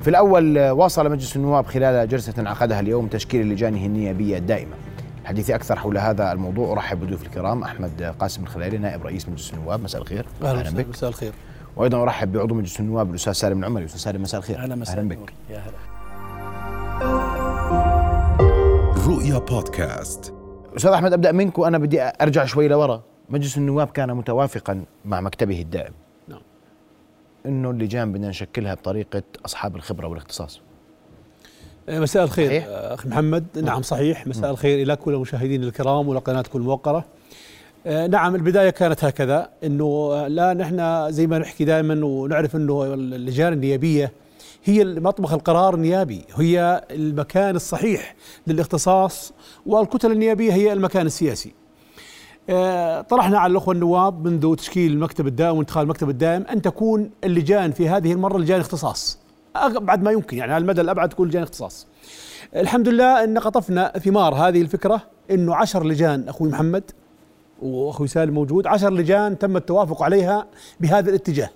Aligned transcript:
في 0.00 0.10
الأول 0.10 0.70
واصل 0.70 1.10
مجلس 1.10 1.36
النواب 1.36 1.66
خلال 1.66 2.08
جلسة 2.08 2.34
عقدها 2.38 2.80
اليوم 2.80 3.06
تشكيل 3.06 3.48
لجانه 3.48 3.86
النيابية 3.86 4.38
الدائمة 4.38 4.72
الحديث 5.22 5.50
أكثر 5.50 5.76
حول 5.76 5.98
هذا 5.98 6.32
الموضوع 6.32 6.72
أرحب 6.72 7.00
بضيوف 7.00 7.22
الكرام 7.22 7.62
أحمد 7.62 8.14
قاسم 8.18 8.42
الخليلي 8.42 8.78
نائب 8.78 9.06
رئيس 9.06 9.28
مجلس 9.28 9.54
النواب. 9.54 9.82
مساء 9.82 10.00
الخير. 10.00 10.26
أهلا 10.42 10.70
بك. 10.70 10.88
مساء 10.88 11.10
الخير. 11.10 11.32
وأيضا 11.76 12.02
أرحب 12.02 12.32
بعضو 12.32 12.54
مجلس 12.54 12.80
النواب 12.80 13.10
الأستاذ 13.10 13.32
سالم 13.32 13.58
العمري. 13.58 13.84
أستاذ 13.84 14.00
سالم 14.00 14.22
مساء 14.22 14.40
الخير. 14.40 14.58
أهلا 14.58 14.74
مساء 14.74 14.98
أهلا 14.98 15.08
بك. 15.08 15.32
يا 15.50 15.58
هلا. 15.58 15.78
رؤيا 19.06 19.38
بودكاست. 19.38 20.34
أستاذ 20.76 20.90
أحمد 20.90 21.12
أبدأ 21.12 21.32
منك 21.32 21.58
وأنا 21.58 21.78
بدي 21.78 22.02
أرجع 22.02 22.44
شوي 22.44 22.68
لورا. 22.68 23.02
مجلس 23.28 23.58
النواب 23.58 23.86
كان 23.86 24.14
متوافقا 24.14 24.84
مع 25.04 25.20
مكتبه 25.20 25.60
الدائم. 25.60 25.92
إنه 27.46 27.70
اللجان 27.70 28.12
بدنا 28.12 28.28
نشكلها 28.28 28.74
بطريقة 28.74 29.22
أصحاب 29.44 29.76
الخبرة 29.76 30.06
والاختصاص. 30.06 30.60
مساء 31.88 32.24
الخير 32.24 32.48
صحيح؟ 32.48 32.64
أخي 32.68 33.08
محمد. 33.08 33.44
نعم. 33.62 33.82
صحيح. 33.82 34.26
مساء 34.26 34.50
الخير 34.50 34.82
إلى 34.82 34.96
كل 34.96 35.14
المشاهدين 35.14 35.64
الكرام 35.64 36.08
ولقناتكم 36.08 36.58
الموقرة. 36.58 37.04
آه، 37.86 38.06
نعم 38.06 38.34
البداية 38.34 38.70
كانت 38.70 39.04
هكذا 39.04 39.48
إنه 39.64 39.84
آه، 39.84 40.28
لا 40.28 40.54
نحن 40.54 41.06
زي 41.12 41.26
ما 41.26 41.38
نحكي 41.38 41.64
دائما 41.64 42.04
ونعرف 42.06 42.56
إنه 42.56 42.94
اللجان 42.94 43.52
النيابية 43.52 44.12
هي 44.64 44.84
مطبخ 44.84 45.32
القرار 45.32 45.74
النيابي 45.74 46.24
هي 46.34 46.84
المكان 46.90 47.56
الصحيح 47.56 48.14
للاختصاص 48.46 49.32
والكتل 49.66 50.12
النيابية 50.12 50.52
هي 50.52 50.72
المكان 50.72 51.06
السياسي. 51.06 51.48
آه، 51.48 51.59
طرحنا 53.08 53.38
على 53.38 53.50
الأخوة 53.50 53.74
النواب 53.74 54.26
منذ 54.26 54.56
تشكيل 54.56 54.92
المكتب 54.92 55.26
الدائم 55.26 55.56
وانتقال 55.56 55.82
المكتب 55.82 56.10
الدائم 56.10 56.42
أن 56.42 56.62
تكون 56.62 57.10
اللجان 57.24 57.72
في 57.72 57.88
هذه 57.88 58.12
المرة 58.12 58.38
لجان 58.38 58.60
اختصاص. 58.60 59.18
ابعد 59.56 60.02
ما 60.02 60.10
يمكن 60.10 60.36
يعني 60.36 60.52
على 60.52 60.62
المدى 60.62 60.80
الأبعد 60.80 61.08
تكون 61.08 61.28
لجان 61.28 61.42
اختصاص. 61.42 61.86
الحمد 62.56 62.88
لله 62.88 63.24
أن 63.24 63.38
قطفنا 63.38 63.92
ثمار 63.98 64.34
هذه 64.34 64.60
الفكرة 64.60 65.02
إنه 65.30 65.54
عشر 65.54 65.86
لجان 65.86 66.28
أخوي 66.28 66.48
محمد 66.48 66.90
وأخوي 67.62 68.08
سالم 68.08 68.34
موجود 68.34 68.66
عشر 68.66 68.92
لجان 68.92 69.38
تم 69.38 69.56
التوافق 69.56 70.02
عليها 70.02 70.46
بهذا 70.80 71.10
الاتجاه. 71.10 71.50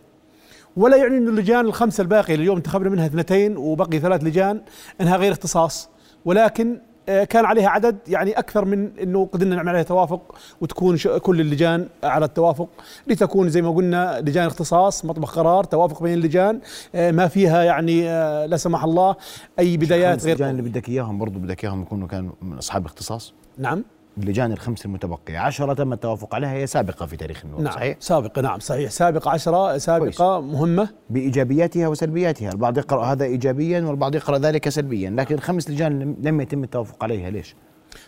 ولا 0.76 0.96
يعني 0.96 1.18
إنه 1.18 1.30
اللجان 1.30 1.66
الخمسة 1.66 2.02
الباقية 2.02 2.34
اليوم 2.34 2.56
انتخبنا 2.56 2.90
منها 2.90 3.06
اثنتين 3.06 3.56
وبقي 3.56 3.98
ثلاث 3.98 4.24
لجان 4.24 4.60
إنها 5.00 5.16
غير 5.16 5.32
اختصاص. 5.32 5.88
ولكن 6.24 6.70
آه، 6.72 6.80
كان 7.06 7.44
عليها 7.44 7.68
عدد 7.68 7.96
يعني 8.08 8.38
أكثر 8.38 8.64
من 8.64 8.90
إنه 9.02 9.28
قدرنا 9.32 9.56
نعمل 9.56 9.68
عليها 9.68 9.82
توافق 9.82 10.34
وتكون 10.60 10.96
كل 10.98 11.40
اللجان 11.40 11.88
على 12.04 12.24
التوافق. 12.24 12.68
لتكون 13.06 13.48
زي 13.48 13.62
ما 13.62 13.70
قلنا 13.70 14.20
لجان 14.20 14.46
اختصاص 14.46 15.04
مطبخ 15.04 15.38
قرار 15.38 15.64
توافق 15.64 16.02
بين 16.02 16.14
اللجان 16.14 16.60
آه، 16.94 17.10
ما 17.10 17.28
فيها 17.28 17.62
يعني 17.62 18.10
آه، 18.10 18.46
لا 18.46 18.56
سمح 18.56 18.84
الله 18.84 19.16
أي 19.58 19.76
بدايات 19.76 20.24
غير 20.24 20.32
اللجان 20.32 20.50
اللي 20.50 20.62
بدك 20.62 20.88
إياهم 20.88 21.18
برضه 21.18 21.40
بدك 21.40 21.64
إياهم 21.64 21.82
يكونوا 21.82 22.08
كانوا 22.08 22.32
من 22.42 22.58
أصحاب 22.58 22.86
اختصاص 22.86 23.32
نعم. 23.58 23.84
اللجان 24.18 24.52
الخمس 24.52 24.84
المتبقيه 24.86 25.38
عشرة 25.38 25.74
تم 25.74 25.92
التوافق 25.92 26.34
عليها 26.34 26.52
هي 26.52 26.66
سابقة 26.66 27.06
في 27.06 27.16
تاريخ 27.16 27.44
النواب 27.44 27.60
نعم 27.62 27.72
صحيح؟ 27.74 27.96
سابقة 28.00 28.42
نعم 28.42 28.58
صحيح. 28.60 28.90
سابقة 28.90 29.30
عشرة 29.30 29.78
سابقة 29.78 30.40
مهمة. 30.40 30.88
بإيجابياتها 31.10 31.88
وسلبياتها. 31.88 32.50
البعض 32.52 32.78
يقرأ 32.78 33.04
هذا 33.04 33.24
ايجابيا 33.24 33.80
والبعض 33.80 34.14
يقرأ 34.14 34.38
ذلك 34.38 34.68
سلبيا 34.68 35.10
لكن 35.10 35.38
خمس 35.38 35.70
لجان 35.70 36.16
لم- 36.22 36.40
يتم 36.40 36.64
التوافق 36.64 37.04
عليها. 37.04 37.30
ليش؟ 37.30 37.54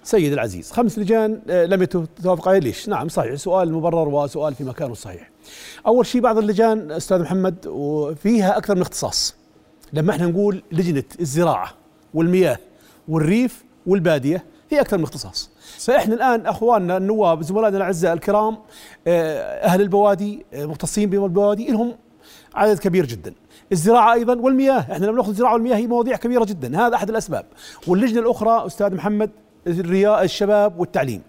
سيد 0.03 0.33
العزيز 0.33 0.73
خمس 0.73 0.99
لجان 0.99 1.41
آه، 1.51 1.65
لم 1.67 1.83
يتوافق 1.83 2.49
عليه 2.49 2.59
ليش؟ 2.59 2.89
نعم 2.89 3.09
صحيح. 3.09 3.35
سؤال 3.35 3.73
مبرر 3.73 4.09
وسؤال 4.09 4.55
في 4.55 4.65
مكانه 4.65 4.93
الصحيح 4.93 5.31
أول 5.87 6.07
شيء 6.07 6.21
بعض 6.21 6.39
اللجان 6.39 6.91
أستاذ 6.91 7.23
محمد 7.23 7.67
وفيها 7.67 8.57
أكثر 8.59 8.75
من 8.75 8.81
اختصاص. 8.81 9.37
لما 9.93 10.11
إحنا 10.11 10.27
نقول 10.27 10.63
لجنة 10.73 11.05
الزراعة 11.21 11.71
والمياه 12.15 12.59
والريف 13.09 13.65
والبادية 13.87 14.45
في 14.71 14.81
أكثر 14.81 14.99
من 14.99 15.05
اختصاص. 15.05 15.51
فإحنا 15.79 16.15
الآن 16.15 16.47
أخواننا 16.47 16.97
النواب 16.97 17.43
زملائنا 17.43 17.77
الأعزاء 17.77 18.13
الكرام 18.13 18.59
آه، 19.07 19.65
أهل 19.65 19.81
البوادي 19.81 20.47
آه، 20.55 20.67
مختصين 20.67 21.11
بالبوادي 21.11 21.71
لهم 21.71 21.95
عدد 22.55 22.79
كبير 22.79 23.07
جدا. 23.07 23.35
الزراعة 23.73 24.13
أيضا 24.13 24.35
والمياه 24.35 24.81
إحنا 24.81 25.07
لما 25.07 25.17
نأخذ 25.17 25.29
الزراعة 25.29 25.53
والمياه 25.53 25.77
هي 25.77 25.87
مواضيع 25.87 26.17
كبيرة 26.17 26.45
جدا. 26.45 26.87
هذا 26.87 26.95
أحد 26.95 27.09
الأسباب. 27.09 27.47
واللجنة 27.87 28.21
الأخرى 28.21 28.67
أستاذ 28.67 28.95
محمد 28.95 29.31
الرياء 29.67 30.25
الشباب 30.25 30.81
والتعليم. 30.81 31.23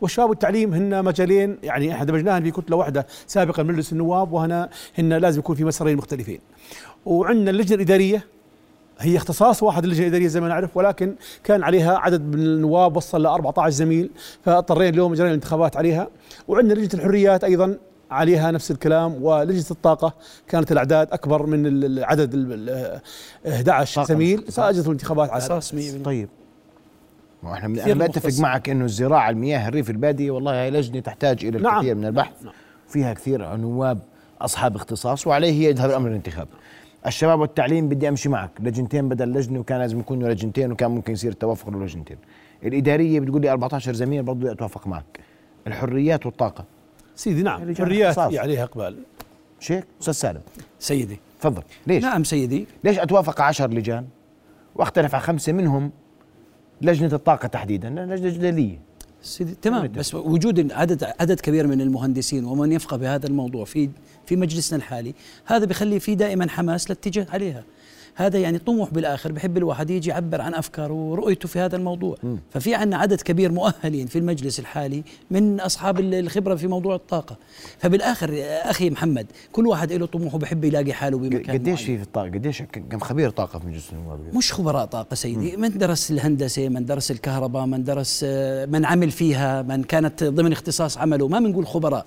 والشباب 0.00 0.30
والتعليم 0.30 0.74
هن 0.74 1.04
مجالين 1.04 1.58
يعني 1.62 1.92
إحنا 1.92 2.04
دمجناهن 2.04 2.42
في 2.42 2.50
كتلة 2.50 2.76
واحدة 2.76 3.06
سابقا 3.26 3.62
مجلس 3.62 3.92
النواب 3.92 4.32
وهنا 4.32 4.68
هن 4.98 5.12
لازم 5.12 5.38
يكون 5.38 5.56
في 5.56 5.64
مسارين 5.64 5.96
مختلفين. 5.96 6.40
وعندنا 7.06 7.50
اللجنة 7.50 7.74
الإدارية 7.74 8.26
هي 9.02 9.16
اختصاص 9.16 9.62
واحد 9.62 9.84
اللجنه 9.84 10.02
الاداريه 10.06 10.26
زي 10.26 10.40
ما 10.40 10.48
نعرف 10.48 10.76
ولكن 10.76 11.14
كان 11.44 11.62
عليها 11.62 11.98
عدد 11.98 12.20
من 12.22 12.34
النواب 12.42 12.96
وصل 12.96 13.22
ل 13.22 13.26
14 13.26 13.70
زميل 13.70 14.10
فاضطرينا 14.44 14.88
اليوم 14.90 15.14
جرينا 15.14 15.28
الانتخابات 15.30 15.76
عليها 15.76 16.08
وعندنا 16.48 16.74
لجنة 16.74 17.00
الحريات 17.00 17.44
أيضا 17.44 17.76
عليها 18.10 18.50
نفس 18.50 18.70
الكلام 18.70 19.22
ولجنة 19.24 19.64
الطاقة 19.70 20.12
كانت 20.48 20.72
الأعداد 20.72 21.12
أكبر 21.12 21.46
من 21.46 21.66
ال- 21.66 21.84
العدد 21.98 22.34
ال- 22.34 22.68
ال- 23.46 23.52
11 23.52 23.94
طاقة 23.96 24.06
زميل. 24.06 24.42
فاجت 24.52 24.86
الانتخابات 24.86 25.30
على 25.30 25.42
قصاص 25.42 25.74
100% 25.74 25.76
طيب 26.04 26.28
ما 27.42 27.52
إحنا 27.54 27.76
كثير 27.80 27.96
أنا 27.96 28.06
بتفق. 28.06 28.40
معك 28.42 28.68
إنه 28.68 28.84
الزراعة 28.84 29.30
المياه 29.30 29.68
الريف 29.68 29.90
البادية 29.90 30.30
والله 30.30 30.52
هي 30.62 30.70
لجنة 30.70 31.00
تحتاج 31.00 31.44
إلى 31.44 31.58
نعم. 31.58 31.74
الكثير 31.76 31.94
من 31.94 32.04
البحث 32.04 32.42
نعم. 32.44 32.52
فيها 32.88 33.12
كثير 33.14 33.56
نواب 33.56 33.98
أصحاب 34.40 34.76
اختصاص 34.76 35.26
وعليه 35.26 35.68
يذهب 35.68 35.90
الأمر 35.90 36.08
الانتخاب 36.08 36.48
الشباب 37.06 37.40
والتعليم 37.40 37.88
بدي 37.88 38.08
أمشي 38.08 38.28
معك. 38.28 38.50
لجنتين 38.60 39.08
بدل 39.08 39.32
لجنة 39.32 39.58
وكان 39.58 39.78
لازم 39.78 40.00
يكونوا 40.00 40.28
لجنتين 40.28 40.72
وكان 40.72 40.90
ممكن 40.90 41.12
يصير 41.12 41.32
التوافق 41.32 41.70
للجنتين 41.70 42.16
الإدارية 42.64 43.20
بتقول 43.20 43.42
لي 43.42 43.50
14 43.52 43.92
زميل 43.94 44.22
برضه 44.22 44.52
أتوافق 44.52 44.86
معك. 44.86 45.20
الحريات 45.66 46.26
والطاقة. 46.26 46.64
سيدي 47.16 47.42
نعم 47.42 47.64
لجان 47.64 47.86
حريات 47.86 48.08
اختصاص. 48.08 48.30
في 48.30 48.38
عليها 48.38 48.62
إقبال. 48.64 48.96
شيك؟ 49.60 49.84
أستاذ 50.00 50.12
سالم. 50.14 50.40
سيدي. 50.78 51.18
تفضل. 51.40 51.62
ليش؟ 51.86 52.02
نعم 52.02 52.24
سيدي. 52.24 52.66
ليش 52.84 52.98
أتوافق 52.98 53.40
عشر 53.40 53.70
لجان 53.70 54.04
واختلف 54.74 55.14
على 55.14 55.22
خمسة 55.24 55.52
منهم 55.52 55.90
لجنة 56.82 57.12
الطاقة 57.14 57.48
تحديدا؟ 57.48 57.90
لجنة 57.90 58.28
جدلية. 58.30 58.78
سيدي 59.22 59.54
تمام. 59.62 59.92
بس 59.92 60.14
وجود 60.14 60.72
عدد 60.72 61.04
عدد 61.20 61.40
كبير 61.40 61.66
من 61.66 61.80
المهندسين 61.80 62.44
ومن 62.44 62.72
يفقه 62.72 62.96
بهذا 62.96 63.26
الموضوع 63.26 63.64
في 63.64 63.88
في 64.26 64.36
مجلسنا 64.36 64.78
الحالي. 64.78 65.14
هذا 65.44 65.64
بيخلي 65.64 66.00
في 66.00 66.14
دائما 66.14 66.48
حماس 66.48 66.90
للاتجاه 66.90 67.26
عليها. 67.32 67.64
هذا 68.14 68.38
يعني 68.38 68.58
طموح 68.58 68.90
بالآخر 68.90 69.32
بحب 69.32 69.56
الواحد 69.56 69.90
يجي 69.90 70.10
يعبر 70.10 70.40
عن 70.40 70.54
أفكاره 70.54 70.92
ورؤيته 70.92 71.48
في 71.48 71.58
هذا 71.58 71.76
الموضوع. 71.76 72.16
ففي 72.50 72.74
عندنا 72.74 72.96
عدد 72.96 73.20
كبير 73.20 73.52
مؤهلين 73.52 74.06
في 74.06 74.18
المجلس 74.18 74.58
الحالي 74.60 75.02
من 75.30 75.60
أصحاب 75.60 76.00
الخبرة 76.00 76.54
في 76.54 76.66
موضوع 76.66 76.94
الطاقة. 76.94 77.36
فبالآخر 77.78 78.30
أخي 78.44 78.90
محمد 78.90 79.26
كل 79.52 79.66
واحد 79.66 79.92
له 79.92 80.06
طموح 80.06 80.34
وبحب 80.34 80.64
يلاقي 80.64 80.92
حاله 80.92 81.18
بمكان 81.18 81.58
قديش. 81.58 81.82
في 81.82 81.96
في 81.96 82.02
الطاقة؟ 82.02 82.26
قديش 82.26 82.62
كم 82.62 82.98
خبير 82.98 83.30
طاقة 83.30 83.58
في 83.58 83.66
مجلس 83.66 83.92
النواب 83.92 84.34
مش 84.34 84.52
خبراء 84.52 84.84
طاقة 84.84 85.14
سيدي. 85.14 85.56
من 85.56 85.78
درس 85.78 86.10
الهندسة 86.10 86.68
من 86.68 86.84
درس 86.84 87.10
الكهرباء 87.10 87.66
من 87.66 87.84
درس 87.84 88.24
آه، 88.28 88.66
من 88.66 88.84
عمل 88.84 89.10
فيها 89.10 89.62
من 89.62 89.82
كانت 89.82 90.24
ضمن 90.24 90.52
اختصاص 90.52 90.98
عمله. 90.98 91.28
ما 91.28 91.40
بنقول 91.40 91.66
خبراء. 91.66 92.06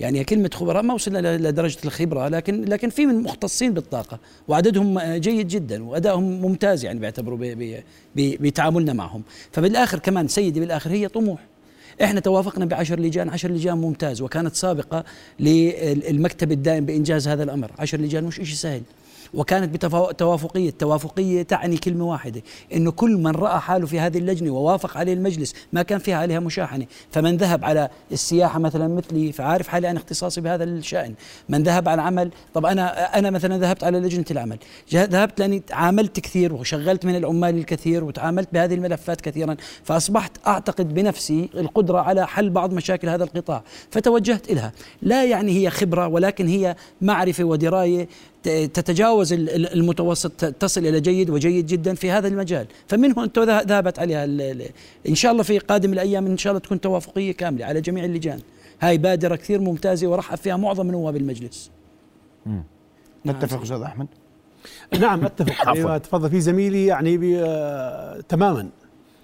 يعني 0.00 0.24
كلمة 0.24 0.50
خبراء 0.54 0.82
ما 0.82 0.94
وصلنا 0.94 1.18
ل- 1.18 1.42
لدرجة 1.42 1.78
الخبرة 1.84 2.28
لكن 2.28 2.64
لكن 2.64 2.88
في 2.90 3.06
من 3.06 3.22
مختصين 3.22 3.74
بالطاقة 3.74 4.18
وعددهم 4.48 5.00
جيد 5.00 5.48
جدا 5.48 5.84
وأدائهم 5.84 6.22
ممتاز 6.42 6.84
يعني 6.84 6.98
بيعتبروا 6.98 7.38
بتعاملنا 8.16 8.92
معهم. 8.92 9.22
فبالآخر 9.52 9.98
كمان 9.98 10.28
سيدي 10.28 10.60
بالآخر 10.60 10.90
هي 10.90 11.08
طموح. 11.08 11.40
إحنا 12.02 12.20
توافقنا 12.20 12.64
بعشر 12.64 13.00
لجان 13.00 13.28
عشر 13.28 13.50
لجان 13.50 13.78
ممتاز 13.78 14.22
وكانت 14.22 14.54
سابقة 14.54 15.04
للمكتب 15.40 16.52
الدائم 16.52 16.86
بإنجاز 16.86 17.28
هذا 17.28 17.42
الأمر. 17.42 17.70
عشر 17.78 18.00
لجان 18.00 18.24
مش 18.24 18.40
إشي 18.40 18.56
سهل. 18.56 18.82
وكانت 19.34 19.74
بتوافقية 19.74 20.68
التوافقية 20.68 21.42
تعني 21.42 21.76
كلمة 21.76 22.04
واحدة 22.04 22.42
إنه 22.74 22.90
كل 22.90 23.16
من 23.16 23.30
رأى 23.30 23.60
حاله 23.60 23.86
في 23.86 24.00
هذه 24.00 24.18
اللجنة 24.18 24.50
ووافق 24.50 24.96
عليه 24.96 25.12
المجلس 25.12 25.54
ما 25.72 25.82
كان 25.82 25.98
فيها 25.98 26.16
عليها 26.16 26.40
مشاحنة. 26.40 26.86
فمن 27.10 27.36
ذهب 27.36 27.64
على 27.64 27.88
السياحة 28.12 28.58
مثلا 28.58 28.88
مثلي 28.88 29.32
فعارف 29.32 29.68
حالي 29.68 29.90
أنا 29.90 29.98
اختصاصي 29.98 30.40
بهذا 30.40 30.64
الشأن. 30.64 31.14
من 31.48 31.62
ذهب 31.62 31.88
على 31.88 31.94
العمل 32.02 32.30
طب 32.54 32.66
أنا 32.66 33.18
أنا 33.18 33.30
مثلا 33.30 33.58
ذهبت 33.58 33.84
على 33.84 34.00
لجنة 34.00 34.24
العمل. 34.30 34.58
ذهبت 34.92 35.40
لأني 35.40 35.62
عاملت 35.72 36.20
كثير 36.20 36.52
وشغلت 36.52 37.06
من 37.06 37.16
العمال 37.16 37.58
الكثير 37.58 38.04
وتعاملت 38.04 38.48
بهذه 38.52 38.74
الملفات 38.74 39.20
كثيرا 39.20 39.56
فأصبحت 39.84 40.32
أعتقد 40.46 40.94
بنفسي 40.94 41.48
القدرة 41.54 41.98
على 41.98 42.26
حل 42.26 42.50
بعض 42.50 42.72
مشاكل 42.72 43.08
هذا 43.08 43.24
القطاع. 43.24 43.62
فتوجهت 43.90 44.50
إلها. 44.50 44.72
لا 45.02 45.24
يعني 45.24 45.52
هي 45.52 45.70
خبرة 45.70 46.06
ولكن 46.06 46.48
هي 46.48 46.76
معرفة 47.00 47.44
ودراية 47.44 48.08
تتجاوز 48.48 49.32
ال- 49.32 49.50
ال- 49.50 49.72
المتوسط 49.72 50.44
تصل 50.44 50.86
إلى 50.86 51.00
جيد 51.00 51.30
وجيد 51.30 51.66
جدا 51.66 51.94
في 51.94 52.10
هذا 52.10 52.28
المجال. 52.28 52.66
فمن 52.88 53.18
هون 53.18 53.32
تو 53.32 53.42
ذه- 53.42 53.62
ذهبت 53.62 53.98
عليها 53.98 54.24
إن 55.08 55.14
شاء 55.14 55.32
الله 55.32 55.42
في 55.42 55.58
قادم 55.58 55.92
الأيام 55.92 56.26
إن 56.26 56.38
شاء 56.38 56.50
الله 56.50 56.60
تكون 56.60 56.80
توافقية 56.80 57.32
كاملة 57.32 57.64
على 57.66 57.80
جميع 57.80 58.04
اللجان. 58.04 58.40
هاي 58.80 58.98
بادرة 58.98 59.36
كثير 59.36 59.60
ممتازة 59.60 60.06
ورحب 60.06 60.36
فيها 60.38 60.56
معظم 60.56 60.90
نواب 60.90 61.16
المجلس 61.16 61.70
نعم. 62.46 62.64
نتفق. 63.26 63.62
أستاذ 63.62 63.80
أحمد؟ 63.82 64.06
نعم 65.00 65.24
أتفق. 65.24 65.74
يعني 65.76 65.98
تفضل 65.98 66.30
في 66.30 66.40
زميلي 66.40 66.86
يعني 66.86 67.18
ب- 67.18 67.40
آه، 67.44 68.20
تماما 68.28 68.68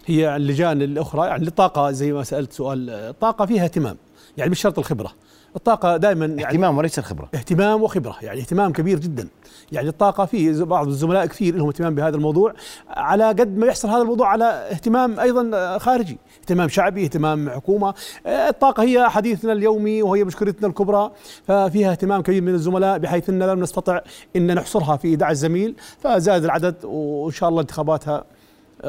هي 0.06 0.36
اللجان 0.36 0.82
الأخرى 0.82 1.26
يعني 1.26 1.46
الطاقه 1.46 1.90
زي 1.90 2.12
ما 2.12 2.24
سألت 2.24 2.52
سؤال 2.52 2.90
الطاقه 2.90 3.46
فيها 3.46 3.64
اهتمام 3.64 3.96
يعني 4.36 4.50
مش 4.50 4.60
شرط 4.60 4.78
الخبرة. 4.78 5.12
الطاقة 5.58 5.96
دائما 5.96 6.26
يعني 6.26 6.46
اهتمام 6.46 6.78
وليس 6.78 6.98
الخبره 6.98 7.28
اهتمام 7.34 7.82
وخبرة 7.82 8.16
يعني 8.22 8.40
اهتمام 8.40 8.72
كبير 8.72 8.98
جدا. 8.98 9.28
يعني 9.72 9.88
الطاقة 9.88 10.24
في 10.24 10.64
بعض 10.64 10.86
الزملاء 10.86 11.26
كثير 11.26 11.56
لهم 11.56 11.66
اهتمام 11.66 11.94
بهذا 11.94 12.16
الموضوع 12.16 12.54
على 12.88 13.28
قد 13.28 13.56
ما 13.56 13.66
يحصل 13.66 13.88
هذا 13.88 14.02
الموضوع 14.02 14.28
على 14.28 14.44
اهتمام 14.44 15.20
أيضا 15.20 15.78
خارجي 15.78 16.18
اهتمام 16.40 16.68
شعبي 16.68 17.04
اهتمام 17.04 17.50
حكومة. 17.50 17.94
الطاقة 18.26 18.82
هي 18.82 19.08
حديثنا 19.08 19.52
اليومي 19.52 20.02
وهي 20.02 20.24
مشكلتنا 20.24 20.68
الكبرى 20.68 21.10
ففيها 21.46 21.90
اهتمام 21.90 22.22
كبير 22.22 22.42
من 22.42 22.54
الزملاء 22.54 22.98
بحيث 22.98 23.28
ان 23.28 23.42
لم 23.42 23.60
نستطع 23.60 24.00
إن 24.36 24.54
نحصرها 24.54 24.96
في 24.96 25.16
دع 25.16 25.30
الزميل 25.30 25.74
فزاد 25.98 26.44
العدد 26.44 26.84
وإن 26.84 27.32
شاء 27.32 27.48
الله 27.48 27.60
انتخاباتها 27.60 28.24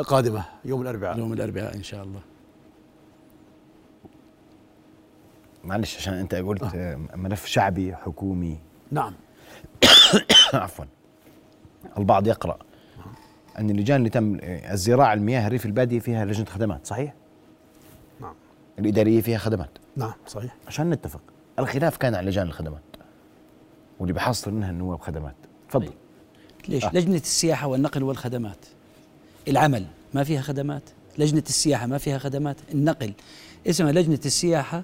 قادمة 0.08 0.46
يوم 0.66 0.82
الأربعاء. 0.82 1.18
يوم 1.18 1.34
الأربعاء 1.34 1.76
إن 1.76 1.84
شاء 1.84 2.04
الله. 2.04 2.20
معلش 5.70 5.98
عشان 5.98 6.14
انت 6.14 6.36
قلت 6.36 6.64
آه. 6.64 7.00
ملف 7.16 7.46
شعبي 7.46 7.96
حكومي. 7.96 8.58
نعم. 8.92 9.14
عفوا. 10.54 10.86
البعض 11.98 12.28
يقرأ 12.28 12.58
أن 13.60 13.70
اللجان 13.70 13.98
اللي 13.98 14.10
تم 14.10 14.38
الزراعة 14.44 15.14
المياه 15.14 15.48
الريف 15.48 15.66
البادية 15.66 16.00
فيها 16.00 16.26
لجنة 16.26 16.46
خدمات. 16.46 16.88
صحيح؟ 16.88 17.14
نعم. 18.22 18.34
الإدارية 18.80 19.22
فيها 19.22 19.38
خدمات. 19.38 19.70
نعم 19.98 20.14
صحيح. 20.28 20.56
عشان 20.68 20.90
نتفق 20.90 21.22
الخلاف 21.60 21.98
كان 21.98 22.16
على 22.16 22.28
لجان 22.30 22.48
الخدمات. 22.48 22.82
واللي 24.00 24.14
بحصل 24.14 24.54
منها 24.54 24.70
النواب 24.70 25.00
خدمات 25.02 25.36
تفضل. 25.70 25.94
ليش؟ 26.68 26.86
آه. 26.86 26.92
لجنة 26.94 27.16
السياحة 27.16 27.68
والنقل 27.68 28.04
والخدمات. 28.04 28.66
العمل 29.48 29.86
ما 30.14 30.24
فيها 30.24 30.42
خدمات؟ 30.42 30.84
لجنة 31.18 31.44
السياحة 31.50 31.86
ما 31.88 31.98
فيها 31.98 32.18
خدمات؟ 32.18 32.56
النقل. 32.74 33.14
اسمها 33.68 33.92
لجنة 33.92 34.20
السياحة 34.26 34.78
و- 34.78 34.82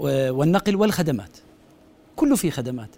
والنقل 0.00 0.76
والخدمات. 0.76 1.30
كله 2.16 2.36
فيه 2.36 2.50
خدمات. 2.50 2.88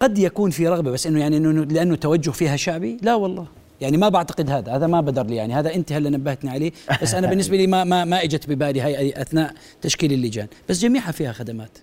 قد 0.00 0.18
يكون 0.18 0.50
في 0.50 0.68
رغبة 0.68 0.90
بس 0.90 1.06
إنه 1.06 1.20
يعني 1.20 1.36
إنه 1.36 1.64
لأنه 1.64 1.94
توجه 1.96 2.30
فيها 2.30 2.56
شعبي؟ 2.56 2.96
لا 3.02 3.14
والله. 3.14 3.46
يعني 3.80 3.96
ما 3.96 4.08
بعتقد 4.08 4.50
هذا. 4.50 4.72
هذا 4.76 4.86
ما 4.86 5.00
بدر 5.00 5.26
لي 5.26 5.36
يعني. 5.36 5.54
هذا 5.54 5.74
انت 5.74 5.92
هلا 5.92 6.10
نبهتني 6.10 6.50
عليه. 6.50 6.72
بس 7.02 7.14
أنا 7.14 7.26
بالنسبة 7.30 7.56
لي 7.56 7.66
ما 7.66 7.84
ما 7.84 8.04
ما 8.04 8.22
إجت 8.24 8.48
ببالي 8.48 8.80
هاي 8.80 9.22
أثناء 9.22 9.54
تشكيل 9.82 10.12
اللجان. 10.12 10.46
بس 10.68 10.80
جميعها 10.80 11.12
فيها 11.12 11.32
خدمات. 11.32 11.78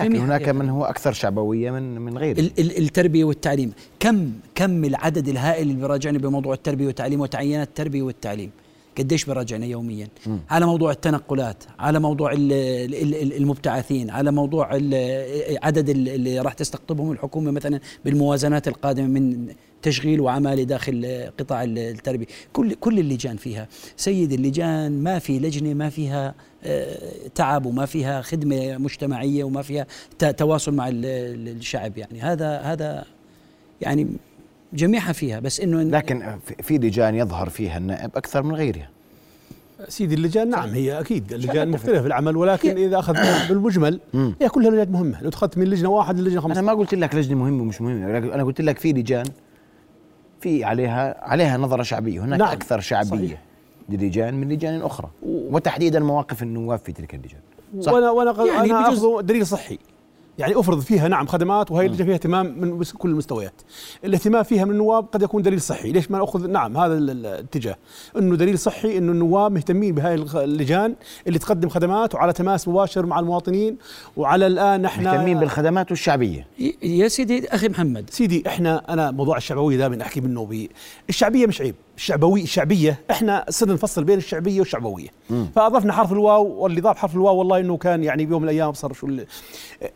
لكن 0.00 0.16
هناك 0.16 0.48
من 0.48 0.68
هو 0.70 0.84
أكثر 0.84 1.12
شعبوية 1.12 1.70
من 1.70 1.98
من 1.98 2.18
غيره. 2.18 2.40
ال- 2.40 2.52
ال- 2.58 2.78
التربية 2.78 3.24
والتعليم. 3.24 3.72
كم 4.00 4.30
كم 4.54 4.84
العدد 4.84 5.28
الهائل 5.28 5.62
اللي 5.62 5.74
بيراجعني 5.80 6.18
بموضوع 6.18 6.54
التربية 6.54 6.86
والتعليم 6.86 7.20
وتعيينات 7.20 7.68
التربية 7.68 8.02
والتعليم؟ 8.02 8.50
قديش 8.98 9.24
بيراجعنا 9.24 9.66
يوميا. 9.66 10.08
على 10.50 10.66
موضوع 10.66 10.90
التنقلات 10.90 11.64
على 11.78 12.00
موضوع 12.00 12.32
ال- 12.32 12.52
ال- 12.52 13.14
ال- 13.14 13.36
المبتعثين 13.36 14.10
على 14.10 14.32
موضوع 14.32 14.70
ال- 14.72 15.58
عدد 15.62 15.88
ال- 15.88 16.08
اللي 16.08 16.40
راح 16.40 16.52
تستقطبهم 16.52 17.12
الحكومة 17.12 17.50
مثلا 17.50 17.80
بالموازنات 18.04 18.68
القادمة 18.68 19.06
من 19.06 19.46
تشغيل 19.82 20.20
وعماله 20.20 20.62
داخل 20.62 21.28
قطاع 21.38 21.62
ال- 21.64 21.78
التربية. 21.78 22.26
كل 22.52 22.74
كل 22.74 22.98
اللجان 22.98 23.36
فيها. 23.36 23.68
سيد 23.96 24.32
اللجان 24.32 25.02
ما 25.02 25.18
في 25.18 25.38
لجنة 25.38 25.74
ما 25.74 25.90
فيها 25.90 26.34
آه، 26.66 26.98
تعب 27.34 27.66
وما 27.66 27.86
فيها 27.86 28.22
خدمة 28.22 28.78
مجتمعية 28.78 29.44
وما 29.44 29.62
فيها 29.62 29.86
تواصل 30.36 30.74
مع 30.74 30.88
ال- 30.88 31.06
ال- 31.06 31.48
الشعب 31.56 31.98
يعني. 31.98 32.20
هذا 32.20 32.58
هذا 32.60 33.04
يعني 33.80 34.06
جميعها 34.74 35.12
فيها 35.12 35.40
بس 35.40 35.60
إنه 35.60 35.82
لكن 35.82 36.38
في- 36.62 36.78
لجان 36.78 37.14
يظهر 37.14 37.48
فيها 37.48 37.78
النائب 37.78 38.10
أكثر 38.16 38.42
من 38.42 38.54
غيرها. 38.54 38.88
سيدي 39.88 40.14
اللجان 40.14 40.50
نعم 40.50 40.68
هي 40.68 41.00
أكيد 41.00 41.32
اللجان 41.32 41.68
مختلفة 41.68 42.00
في 42.00 42.06
العمل 42.06 42.36
ولكن 42.36 42.76
إذا 42.76 42.98
اخذنا 42.98 43.38
بالمجمل. 43.48 44.00
هي 44.42 44.48
كلها 44.48 44.70
لجان 44.70 44.92
مهمة. 44.92 45.22
لو 45.22 45.28
اخذت 45.28 45.58
من 45.58 45.64
لجنة 45.64 45.88
واحد 45.88 46.18
للجنة 46.18 46.32
أنا 46.32 46.40
15 46.54 46.62
ما 46.66 46.72
قلت 46.72 46.94
لك 46.94 47.14
لجنة 47.14 47.36
مهمة 47.38 47.62
ومش 47.62 47.80
مهمة. 47.80 48.12
لكن 48.18 48.32
أنا 48.32 48.44
قلت 48.44 48.60
لك 48.60 48.78
في 48.78 48.92
لجان 48.92 49.24
في 50.40 50.64
عليها 50.64 51.24
عليها 51.24 51.56
نظرة 51.58 51.82
شعبية. 51.82 52.20
هناك 52.24 52.38
نعم، 52.40 52.48
أكثر 52.52 52.80
شعبية. 52.80 53.08
صحيح. 53.10 53.42
للجان 53.88 54.34
من 54.34 54.48
لجان 54.48 54.82
أخرى. 54.82 55.10
وتحديدا 55.26 56.00
مواقف 56.00 56.42
النواب 56.42 56.78
في 56.78 56.92
تلك 56.92 57.14
اللجان. 57.14 57.40
صح. 57.80 57.92
وأنا 57.92 58.10
وأنا 58.10 58.44
يعني 58.44 58.70
أنا 58.70 58.88
اخذه 58.88 59.20
دليل 59.22 59.46
صحي. 59.46 59.78
يعني 60.38 60.60
افرض 60.60 60.80
فيها 60.80 61.08
نعم 61.08 61.26
خدمات 61.26 61.70
وهي 61.70 61.86
اللجنه 61.86 62.04
فيها 62.06 62.14
اهتمام 62.14 62.46
من 62.60 62.82
كل 62.84 63.10
المستويات. 63.10 63.52
الاهتمام 64.04 64.42
فيها 64.42 64.64
من 64.64 64.70
النواب 64.70 65.04
قد 65.12 65.22
يكون 65.22 65.42
دليل 65.42 65.60
صحي. 65.60 65.92
ليش 65.92 66.10
ما 66.10 66.18
نأخذ؟ 66.18 66.46
نعم 66.46 66.76
هذا 66.76 66.94
ال- 66.94 67.10
ال- 67.10 67.26
الاتجاه. 67.26 67.76
إنه 68.18 68.36
دليل 68.36 68.58
صحي 68.58 68.98
إنه 68.98 69.12
النواب 69.12 69.52
مهتمين 69.52 69.94
بهاي 69.94 70.14
اللجان 70.34 70.94
اللي 71.26 71.38
تقدم 71.38 71.68
خدمات 71.68 72.14
وعلى 72.14 72.32
تماس 72.32 72.68
مباشر 72.68 73.06
مع 73.06 73.20
المواطنين. 73.20 73.76
وعلى 74.16 74.46
الآن 74.46 74.84
إحنا 74.84 75.12
مهتمين 75.12 75.38
بالخدمات 75.40 75.90
والشعبية. 75.90 76.46
ي- 76.58 76.76
يا 76.82 77.08
سيدي 77.08 77.48
أخي 77.48 77.68
محمد. 77.68 78.10
سيدي 78.10 78.42
إحنا 78.46 78.82
أنا 78.92 79.10
موضوع 79.10 79.36
الشعبوية 79.36 79.76
دائما 79.76 80.02
أحكي 80.02 80.20
منه 80.20 80.46
بي 80.46 80.70
الشعبية 81.08 81.46
مش 81.46 81.60
عيب. 81.60 81.74
الشعبوي 81.96 82.42
الشعبيه 82.42 83.00
إحنا 83.10 83.44
صرنا 83.48 83.72
نفصل 83.74 84.04
بين 84.04 84.18
الشعبية 84.18 84.58
والشعبوية. 84.60 85.08
فأضفنا 85.56 85.92
حرف 85.92 86.12
الواو 86.12 86.46
واللي 86.46 86.80
ضاف 86.80 86.98
حرف 86.98 87.14
الواو 87.14 87.36
والله 87.36 87.58
إنه 87.60 87.76
كان 87.76 88.04
يعني 88.04 88.26
بيوم 88.26 88.42
من 88.42 88.48
الأيام 88.48 88.72
صار 88.72 88.92
شو 88.92 89.06
ال- 89.06 89.26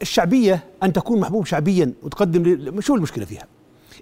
الشعبية 0.02 0.64
أن 0.82 0.92
تكون 0.92 1.20
محبوب 1.20 1.46
شعبيا 1.46 1.92
وتقدم 2.02 2.80
شو 2.80 2.94
المشكلة 2.94 3.24
فيها؟ 3.24 3.46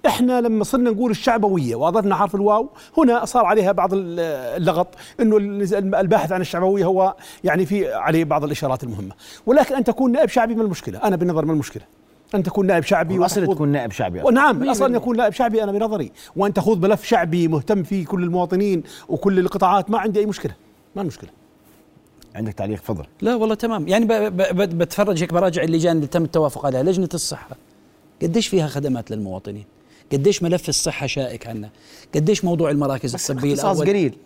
إحنا 0.07 0.41
لما 0.41 0.63
صرنا 0.63 0.89
نقول 0.91 1.11
الشعبوية 1.11 1.75
وأضفنا 1.75 2.15
حرف 2.15 2.35
الواو 2.35 2.69
هنا 2.97 3.25
صار 3.25 3.45
عليها 3.45 3.71
بعض 3.71 3.93
ال- 3.93 4.19
اللغط 4.61 4.87
إنه 5.19 5.37
ال- 5.37 5.95
الباحث 5.95 6.31
عن 6.31 6.41
الشعبوية 6.41 6.85
هو 6.85 7.15
يعني 7.43 7.65
في 7.65 7.93
عليه 7.93 8.23
بعض 8.23 8.43
الإشارات 8.43 8.83
المهمة. 8.83 9.11
ولكن 9.45 9.75
أن 9.75 9.83
تكون 9.83 10.11
نائب 10.11 10.29
شعبي 10.29 10.55
ما 10.55 10.63
المشكلة. 10.63 10.99
أنا 11.03 11.15
بالنظر 11.15 11.45
ما 11.45 11.53
المشكلة. 11.53 11.83
أن 12.35 12.43
تكون 12.43 12.67
نائب 12.67 12.83
شعبي 12.83 13.19
وتخوض- 13.19 13.53
تكون 13.55 13.69
نائب 13.69 13.91
شعبي. 13.91 14.19
أصلاً. 14.19 14.27
ونعم 14.31 14.63
الأصل 14.63 14.85
أن 14.85 14.95
يكون 14.95 15.17
نائب 15.17 15.33
شعبي 15.33 15.63
أنا 15.63 15.71
بنظري. 15.71 16.11
وأن 16.35 16.53
تخوض 16.53 16.85
ملف 16.85 17.05
شعبي 17.05 17.47
مهتم 17.47 17.83
فيه 17.83 18.05
كل 18.05 18.23
المواطنين 18.23 18.83
وكل 19.09 19.39
القطاعات 19.39 19.89
ما 19.91 19.99
عندي 19.99 20.19
أي 20.19 20.25
مشكلة. 20.25 20.53
ما 20.95 21.01
المشكلة 21.01 21.29
عندك 22.35 22.53
تعليق؟ 22.53 22.79
تفضل. 22.79 23.05
لا 23.21 23.35
والله 23.35 23.55
تمام. 23.55 23.87
يعني 23.87 24.05
ب- 24.05 24.11
ب- 24.13 24.37
ب- 24.61 24.77
بتفرج 24.77 25.23
هيك 25.23 25.33
براجع 25.33 25.63
اللجان 25.63 25.95
اللي 25.95 26.07
تم 26.07 26.23
التوافق 26.23 26.65
عليها. 26.65 26.83
لجنة 26.83 27.09
الصحة. 27.13 27.55
قديش 28.21 28.47
فيها 28.47 28.67
خدمات 28.67 29.11
للمواطنين؟ 29.11 29.65
قديش 30.11 30.43
ملف 30.43 30.69
الصحة 30.69 31.07
شائك 31.07 31.47
عنا؟ 31.47 31.69
قديش 32.15 32.45
موضوع 32.45 32.69
المراكز 32.71 33.15
بس 33.15 33.31
الطبية 33.31 33.53
الأول؟ 33.53 33.87
قليل. 33.87 34.17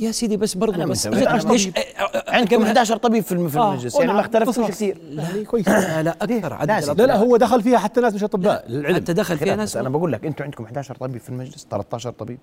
يا 0.00 0.12
سيدي 0.12 0.36
بس 0.36 0.54
برضه 0.54 0.84
بس 0.84 1.06
متابع. 1.06 1.34
ليش- 1.34 1.44
ليش 1.66 1.70
عندكم 2.28 2.56
قبل- 2.56 2.64
11 2.66 2.96
طبيب 2.96 3.24
في 3.24 3.32
الم- 3.32 3.48
في 3.48 3.58
آه، 3.58 3.72
المجلس. 3.72 3.94
يعني 4.00 4.12
ما 4.12 4.20
اختلفتوش. 4.20 4.68
كثير 4.70 4.98
يعني 5.10 5.44
كويس. 5.44 5.68
لا 5.68 6.02
لا 6.02 6.16
أكثر 6.22 6.52
عدد. 6.54 7.00
لا 7.00 7.06
لا 7.06 7.16
هو 7.16 7.36
دخل 7.36 7.62
فيها 7.62 7.78
حتى 7.78 8.00
ناس 8.00 8.14
مش 8.14 8.24
اطباء 8.24 8.64
للعلم 8.68 8.94
حتى 8.96 9.12
دخل 9.12 9.38
فيها 9.38 9.56
ناس 9.56 9.76
أنا 9.76 9.88
بقول 9.88 10.12
لك 10.12 10.26
أنتم 10.26 10.44
عندكم 10.44 10.64
11 10.64 10.94
طبيب 10.96 11.20
في 11.20 11.28
المجلس 11.28 11.66
13 11.70 12.10
طبيب. 12.10 12.38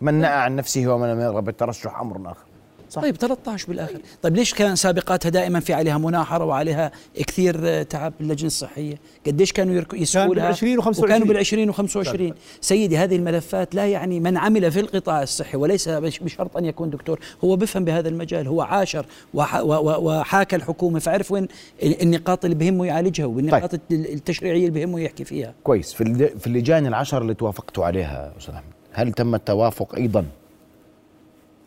من 0.00 0.14
نأى 0.14 0.32
عن 0.32 0.56
نفسه 0.56 0.86
ومن 0.86 1.08
يرغب 1.20 1.48
الترشح 1.48 2.00
أمر 2.00 2.30
آخر. 2.30 2.44
صح. 2.90 3.02
طيب 3.02 3.16
13 3.16 3.68
بالآخر. 3.68 3.98
طيب 4.22 4.36
ليش 4.36 4.54
كان 4.54 4.76
سابقاتها 4.76 5.28
دائما 5.28 5.60
في 5.60 5.72
عليها 5.72 5.98
مناحرة 5.98 6.44
وعليها 6.44 6.92
كثير 7.14 7.82
تعب 7.82 8.12
اللجنه 8.20 8.46
الصحية؟ 8.46 8.94
قديش 9.26 9.52
كانوا 9.52 9.82
يسووا 9.94 10.34
لها 10.34 10.52
بال20 10.52 10.82
و25. 10.82 10.98
وكانوا 10.98 11.26
بال20 11.42 11.74
و25 11.74 12.32
سيدي 12.60 12.98
هذه 12.98 13.16
الملفات 13.16 13.74
لا 13.74 13.86
يعني 13.86 14.20
من 14.20 14.36
عمل 14.36 14.72
في 14.72 14.80
القطاع 14.80 15.22
الصحي 15.22 15.56
وليس 15.56 15.88
بش- 15.88 16.18
بشرط 16.18 16.56
أن 16.56 16.64
يكون 16.64 16.90
دكتور 16.90 17.20
هو 17.44 17.56
بفهم 17.56 17.84
بهذا 17.84 18.08
المجال 18.08 18.46
هو 18.48 18.62
عاشر 18.62 19.06
وحاكى 19.34 20.56
الحكومة 20.56 20.98
فعرف 20.98 21.32
وين 21.32 21.48
ال- 21.82 22.02
النقاط 22.02 22.44
اللي 22.44 22.56
بهمه 22.56 22.86
يعالجها 22.86 23.26
والنقاط 23.26 23.70
طيب. 23.70 23.80
الت- 23.90 24.08
التشريعية 24.10 24.66
اللي 24.68 24.80
بهمه 24.80 25.00
يحكي 25.00 25.24
فيها. 25.24 25.54
كويس. 25.64 25.92
في 25.92 26.46
اللجان 26.46 26.86
العشر 26.86 27.22
اللي 27.22 27.34
توافقتوا 27.34 27.84
عليها 27.84 28.32
أستاذ 28.38 28.54
أحمد 28.54 28.72
هل 28.92 29.12
تم 29.12 29.34
التوافق 29.34 29.94
أيضا؟ 29.94 30.24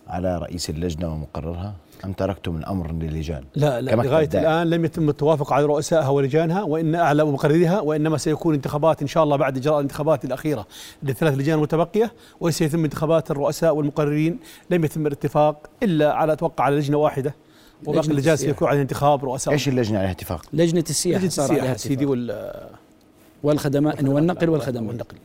على 0.09 0.37
رئيس 0.37 0.69
اللجنة 0.69 1.13
ومقررها 1.13 1.73
أم 2.05 2.13
تركتم 2.13 2.57
الأمر 2.57 2.91
للجان 2.91 3.43
لا 3.55 3.81
لا 3.81 4.23
دائم؟ 4.23 4.45
الآن 4.45 4.69
لم 4.69 4.85
يتم 4.85 5.09
التوافق 5.09 5.53
على 5.53 5.65
رؤسائها 5.65 6.09
ولجانها 6.09 6.63
وإن 6.63 6.95
أعلى 6.95 7.23
مقرريها 7.25 7.79
وإنما 7.81 8.17
سيكون 8.17 8.53
انتخابات 8.53 9.01
إن 9.01 9.07
شاء 9.07 9.23
الله 9.23 9.35
بعد 9.35 9.57
إجراء 9.57 9.75
الانتخابات 9.75 10.25
الأخيرة 10.25 10.67
للثلاث 11.03 11.37
لجان 11.37 11.57
المتبقية 11.57 12.13
وسيتم 12.39 12.83
انتخابات 12.83 13.31
الرؤساء 13.31 13.75
والمقررين 13.75 14.39
لم 14.69 14.83
يتم 14.83 15.07
الاتفاق 15.07 15.69
إلا 15.83 16.13
على 16.13 16.33
أتوقع 16.33 16.63
على 16.63 16.75
لجنة 16.75 16.97
واحدة 16.97 17.35
وباقي 17.85 17.99
لجنة 17.99 18.13
اللجان. 18.13 18.35
سيكون 18.35 18.67
على 18.67 18.81
انتخاب 18.81 19.25
رؤساء 19.25 19.53
إيش 19.53 19.67
اللجنة 19.67 19.99
عليها 19.99 20.11
اتفاق؟ 20.11 20.45
لجنة 20.53 20.83
السياحة 20.89 21.25
لجنة 21.25 21.45
السياحة 21.45 21.73
سيدي. 21.77 22.05
وال 22.05 22.53
والخدمات 23.43 24.03
والنقل 24.03 24.49
والخدمات 24.49 24.89
والنقل 24.89 25.17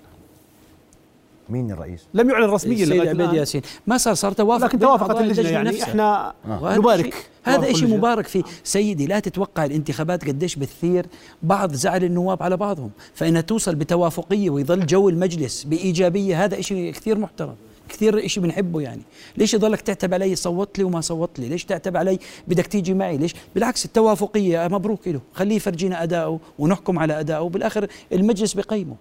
مين 1.48 1.70
الرئيس؟ 1.70 2.06
لم 2.14 2.30
يعلن 2.30 2.50
رسميا 2.50 2.82
السيد 2.82 3.00
عبيد 3.00 3.20
الان 3.20 3.34
ياسين. 3.34 3.62
ما 3.86 3.98
صار 3.98 4.14
صار 4.14 4.32
توافق 4.32 4.66
لكن 4.66 4.78
توافقت 4.78 5.20
اللجنه 5.20 5.48
يعني 5.48 5.68
نفسها. 5.68 5.84
إحنا 5.84 6.34
وهذا 6.48 6.78
نبارك 6.78 7.30
هذا 7.44 7.64
شيء 7.64 7.74
شيء. 7.74 7.96
مبارك 7.96 8.26
فيه 8.26 8.42
سيدي. 8.64 9.06
لا 9.06 9.18
تتوقع 9.20 9.64
الانتخابات 9.64 10.28
قديش 10.28 10.56
بتثير 10.56 11.06
بعض 11.42 11.72
زعل 11.72 12.04
النواب 12.04 12.42
على 12.42 12.56
بعضهم. 12.56 12.90
فإنها 13.14 13.40
توصل 13.40 13.74
بتوافقية 13.74 14.50
ويظل 14.50 14.86
جو 14.86 15.08
المجلس 15.08 15.64
بإيجابية 15.64 16.44
هذا 16.44 16.60
شيء 16.60 16.92
كثير 16.92 17.18
محترم. 17.18 17.54
كثير 17.88 18.26
شيء 18.26 18.42
بنحبه 18.42 18.80
يعني. 18.80 19.02
ليش 19.36 19.54
يضلك 19.54 19.80
تعتب 19.80 20.14
علي؟ 20.14 20.36
صوت 20.36 20.78
لي 20.78 20.84
وما 20.84 21.00
صوت 21.00 21.38
لي. 21.38 21.48
ليش 21.48 21.64
تعتب 21.64 21.96
علي؟ 21.96 22.18
بدك 22.48 22.66
تيجي 22.66 22.94
معي. 22.94 23.16
ليش؟ 23.16 23.34
بالعكس 23.54 23.84
التوافقية 23.84 24.68
مبروك 24.68 25.08
له. 25.08 25.20
خليه 25.32 25.56
يفرجينا 25.56 26.02
أداؤه 26.02 26.40
ونحكم 26.58 26.98
على 26.98 27.20
أداؤه. 27.20 27.48
بالآخر 27.48 27.86
المجلس 28.12 28.54
بقيمه 28.54 28.96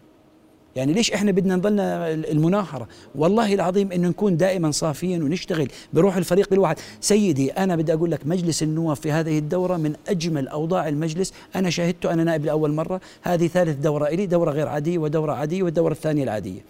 يعني 0.76 0.94
ليش 0.94 1.12
إحنا 1.12 1.32
بدنا 1.32 1.56
نضلنا 1.56 2.14
المناحرة؟ 2.14 2.88
والله 3.16 3.54
العظيم 3.54 3.92
إنه 3.92 4.10
نكون 4.10 4.38
دائما 4.38 4.72
صافيين 4.72 5.24
ونشتغل 5.24 5.68
بروح 5.94 6.18
الفريق 6.18 6.54
الواحد 6.54 6.80
سيدي 7.02 7.52
أنا 7.52 7.76
بدي 7.76 7.94
أقول 7.94 8.12
لك 8.12 8.28
مجلس 8.28 8.64
النواب 8.64 8.96
في 8.96 9.12
هذه 9.12 9.38
الدورة 9.38 9.78
من 9.78 9.94
أجمل 10.08 10.48
أوضاع 10.48 10.88
المجلس 10.88 11.34
أنا 11.56 11.70
شاهدته 11.70 12.14
أنا 12.14 12.24
نائب 12.24 12.46
لأول 12.46 12.72
مرة. 12.72 13.02
هذه 13.22 13.48
ثالث 13.48 13.80
دورة 13.80 14.10
لي 14.10 14.26
دورة 14.26 14.52
غير 14.52 14.68
عادية 14.68 14.98
ودورة 14.98 15.34
عادية 15.34 15.64
والدورة 15.64 15.92
الثانية 15.92 16.24
العادية. 16.24 16.62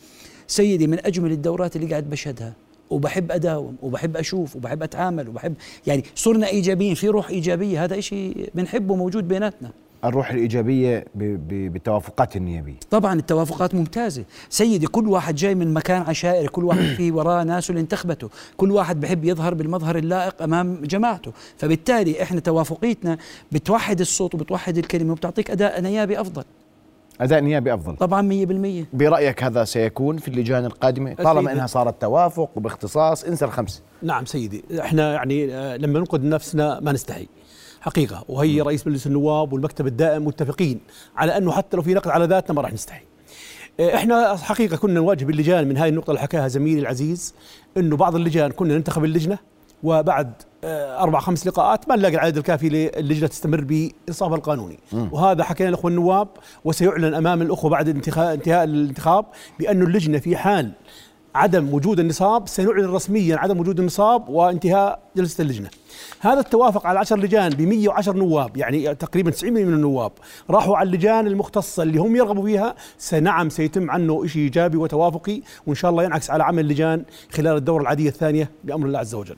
سيدي 0.47 0.87
من 0.87 1.05
أجمل 1.05 1.31
الدورات 1.31 1.75
اللي 1.75 1.87
قاعد 1.87 2.09
بشهدها 2.09 2.53
وبحب 2.89 3.31
أداوم 3.31 3.75
وبحب 3.81 4.17
أشوف 4.17 4.55
وبحب 4.55 4.83
أتعامل 4.83 5.29
وبحب 5.29 5.53
يعني 5.87 6.03
صرنا 6.15 6.47
إيجابيين 6.47 6.95
في 6.95 7.07
روح 7.07 7.29
إيجابية 7.29 7.83
هذا 7.83 7.99
شيء 7.99 8.49
بنحبه 8.55 8.95
موجود 8.95 9.27
بيناتنا. 9.27 9.71
الروح 10.05 10.31
ب- 11.15 11.73
بالتوافقات 11.73 12.35
النيابية. 12.35 12.75
طبعا 12.91 13.19
التوافقات 13.19 13.75
ممتازة. 13.75 14.23
سيدي 14.49 14.87
كل 14.87 15.07
واحد 15.07 15.35
جاي 15.35 15.55
من 15.55 15.73
مكان 15.73 16.01
عشائري 16.01 16.47
كل 16.47 16.63
واحد 16.63 16.81
فيه 16.97 17.11
وراه 17.11 17.43
ناس 17.43 17.69
اللي 17.69 17.81
انتخبته 17.81 18.29
كل 18.57 18.71
واحد 18.71 18.99
بحب 18.99 19.25
يظهر 19.25 19.53
بالمظهر 19.53 19.95
اللائق 19.97 20.41
أمام 20.41 20.81
جماعته. 20.83 21.31
فبالتالي 21.57 22.23
إحنا 22.23 22.39
توافقيتنا 22.39 23.17
بتوحد 23.51 23.99
الصوت 23.99 24.35
وبتوحد 24.35 24.77
الكلمة 24.77 25.11
وبتعطيك 25.11 25.51
أداء 25.51 25.81
نيابي 25.81 26.21
أفضل. 26.21 26.43
أداء 27.21 27.39
نيابي 27.39 27.73
أفضل. 27.73 27.95
طبعا 27.95 28.21
مية 28.21 28.45
بالمية. 28.45 28.85
برأيك 28.93 29.43
هذا 29.43 29.63
سيكون 29.63 30.17
في 30.17 30.27
اللجان 30.27 30.65
القادمة؟ 30.65 31.13
طالما. 31.13 31.51
إنها 31.51 31.67
صارت 31.67 32.01
توافق 32.01 32.49
وباختصاص 32.55 33.23
انسى 33.23 33.45
الخمسة. 33.45 33.81
نعم 34.01 34.25
سيدي. 34.25 34.63
إحنا 34.79 35.13
يعني 35.13 35.53
آه، 35.53 35.77
لما 35.77 35.99
ننقد 35.99 36.23
نفسنا 36.23 36.79
ما 36.79 36.91
نستحي. 36.91 37.27
حقيقة. 37.83 38.25
وهي 38.27 38.61
رئيس 38.61 38.87
مجلس 38.87 39.07
النواب 39.07 39.53
والمكتب 39.53 39.87
الدائم 39.87 40.25
متفقين 40.25 40.79
على 41.15 41.37
أنه 41.37 41.51
حتى 41.51 41.77
لو 41.77 41.83
في 41.83 41.93
نقد 41.93 42.07
على 42.07 42.25
ذاتنا 42.25 42.55
ما 42.55 42.61
راح 42.61 42.73
نستحي. 42.73 43.03
آه، 43.79 43.95
إحنا 43.95 44.35
حقيقة 44.35 44.77
كنا 44.77 44.93
نواجه 44.93 45.29
اللجان 45.29 45.67
من 45.67 45.77
هاي 45.77 45.89
النقطة 45.89 46.11
اللي 46.11 46.21
حكاها 46.21 46.47
زميلي 46.47 46.79
العزيز 46.79 47.33
إنه 47.77 47.97
بعض 47.97 48.15
اللجان 48.15 48.51
كنا 48.51 48.75
ننتخب 48.77 49.03
اللجنة 49.03 49.37
وبعد 49.83 50.33
آه، 50.63 51.03
أربع 51.03 51.19
خمس 51.19 51.47
لقاءات 51.47 51.89
ما 51.89 51.95
نلاقي 51.95 52.15
العدد 52.15 52.37
الكافي 52.37 52.69
للجنة 52.69 53.27
تستمر 53.27 53.61
بانصافها 53.61 54.35
القانوني. 54.35 54.79
وهذا 55.11 55.43
حكينا 55.43 55.69
الأخوة 55.69 55.91
النواب 55.91 56.27
وسيعلن 56.65 57.13
أمام 57.13 57.41
الأخوة 57.41 57.71
بعد 57.71 57.89
انتهاء 57.89 58.63
الانتخاب 58.63 59.25
بانه 59.59 59.85
اللجنة 59.85 60.19
في 60.19 60.37
حال 60.37 60.71
عدم 61.35 61.73
وجود 61.73 61.99
النصاب 61.99 62.47
سنعلن 62.47 62.85
رسميا 62.85 63.37
عدم 63.37 63.59
وجود 63.59 63.79
النصاب 63.79 64.29
وانتهاء 64.29 64.99
جلسة 65.17 65.41
اللجنة. 65.41 65.69
هذا 66.19 66.39
التوافق 66.39 66.87
على 66.87 66.99
10 66.99 67.17
لجان 67.17 67.49
ب 67.49 67.61
110 67.61 68.13
نواب 68.13 68.57
يعني 68.57 68.95
تقريبا 68.95 69.31
90% 69.31 69.43
من 69.43 69.73
النواب 69.73 70.11
راحوا 70.49 70.77
على 70.77 70.87
اللجان 70.87 71.27
المختصة 71.27 71.83
اللي 71.83 71.97
هم 71.97 72.15
يرغبوا 72.15 72.45
فيها 72.45 72.75
سنعم 72.97 73.49
سيتم 73.49 73.91
عنه 73.91 74.27
شيء 74.27 74.41
إيجابي 74.41 74.77
وتوافقي 74.77 75.41
وإن 75.67 75.75
شاء 75.75 75.91
الله 75.91 76.03
ينعكس 76.03 76.29
على 76.29 76.43
عمل 76.43 76.59
اللجان 76.59 77.03
خلال 77.31 77.57
الدورة 77.57 77.81
العادية 77.81 78.09
الثانية 78.09 78.51
بأمر 78.63 78.87
الله 78.87 78.99
عز 78.99 79.15
وجل. 79.15 79.35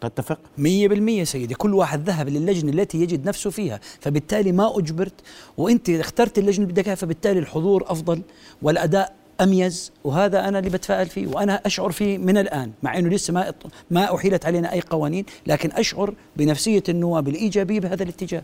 تتفق 0.00 0.38
مية 0.58 0.88
بالمية 0.88 1.24
سيدي 1.24 1.54
كل 1.54 1.74
واحد 1.74 2.08
ذهب 2.08 2.28
للجنة 2.28 2.72
التي 2.72 2.98
يجد 2.98 3.28
نفسه 3.28 3.50
فيها 3.50 3.80
فبالتالي 4.00 4.52
ما 4.52 4.78
أجبرت 4.78 5.14
وأنت 5.56 5.90
اخترت 5.90 6.38
اللجنة 6.38 6.64
اللي 6.64 6.82
بدك 6.82 6.94
فبالتالي 6.94 7.38
الحضور 7.38 7.84
أفضل 7.86 8.22
والأداء 8.62 9.23
أميز 9.40 9.92
وهذا 10.04 10.48
أنا 10.48 10.58
اللي 10.58 10.70
بتفائل 10.70 11.06
فيه 11.06 11.26
وأنا 11.26 11.60
أشعر 11.66 11.90
فيه 11.90 12.18
من 12.18 12.36
الآن 12.38 12.70
مع 12.82 12.98
أنه 12.98 13.08
لسه 13.08 13.32
ما 13.32 13.52
ما 13.90 14.14
أحيلت 14.14 14.46
علينا 14.46 14.72
أي 14.72 14.80
قوانين 14.80 15.24
لكن 15.46 15.70
أشعر 15.72 16.14
بنفسية 16.36 16.82
النواب 16.88 17.28
الإيجابية 17.28 17.80
بهذا 17.80 18.02
الاتجاه. 18.02 18.42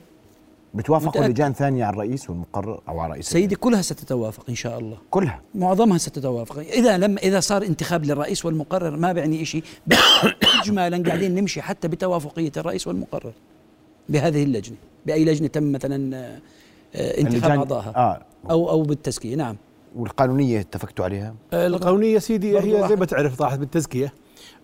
بتوافقوا 0.74 1.10
متأكد. 1.10 1.30
لجان 1.30 1.52
ثانية 1.52 1.84
على 1.84 1.94
الرئيس 1.94 2.30
والمقرر 2.30 2.80
أو 2.88 3.00
على 3.00 3.12
رئيس 3.12 3.28
سيدي 3.28 3.54
كلها 3.54 3.82
ستتوافق 3.82 4.44
إن 4.48 4.54
شاء 4.54 4.78
الله. 4.78 4.96
كلها. 5.10 5.40
معظمها 5.54 5.98
ستتوافق. 5.98 6.58
إذا 6.58 6.98
لما 6.98 7.20
إذا 7.20 7.40
صار 7.40 7.62
انتخاب 7.62 8.04
للرئيس 8.04 8.44
والمقرر 8.44 8.96
ما 8.96 9.12
بيعني 9.12 9.44
شيء 9.44 9.62
إجمالا 10.62 11.02
قاعدين 11.06 11.34
نمشي 11.34 11.62
حتى 11.62 11.88
بتوافقية 11.88 12.52
الرئيس 12.56 12.86
والمقرر. 12.86 13.32
بهذه 14.08 14.42
اللجنة. 14.42 14.76
بأي 15.06 15.24
لجنة 15.24 15.48
تم 15.48 15.72
مثلا 15.72 16.16
آه، 16.16 16.38
آه، 16.94 17.20
انتخاب 17.20 17.58
أعضائها. 17.58 17.96
آه. 17.96 18.22
أو 18.50 18.70
أو 18.70 18.82
بالتزكية. 18.82 19.36
نعم. 19.36 19.56
والقانونية 19.96 20.60
اتفقتوا 20.60 21.04
عليها 21.04 21.34
القانونية 21.52 22.18
سيدي 22.18 22.58
هي 22.58 22.88
زي. 22.88 22.96
ما 22.96 23.04
تعرف 23.04 23.36
طاحت 23.38 23.58
بالتزكية 23.58 24.12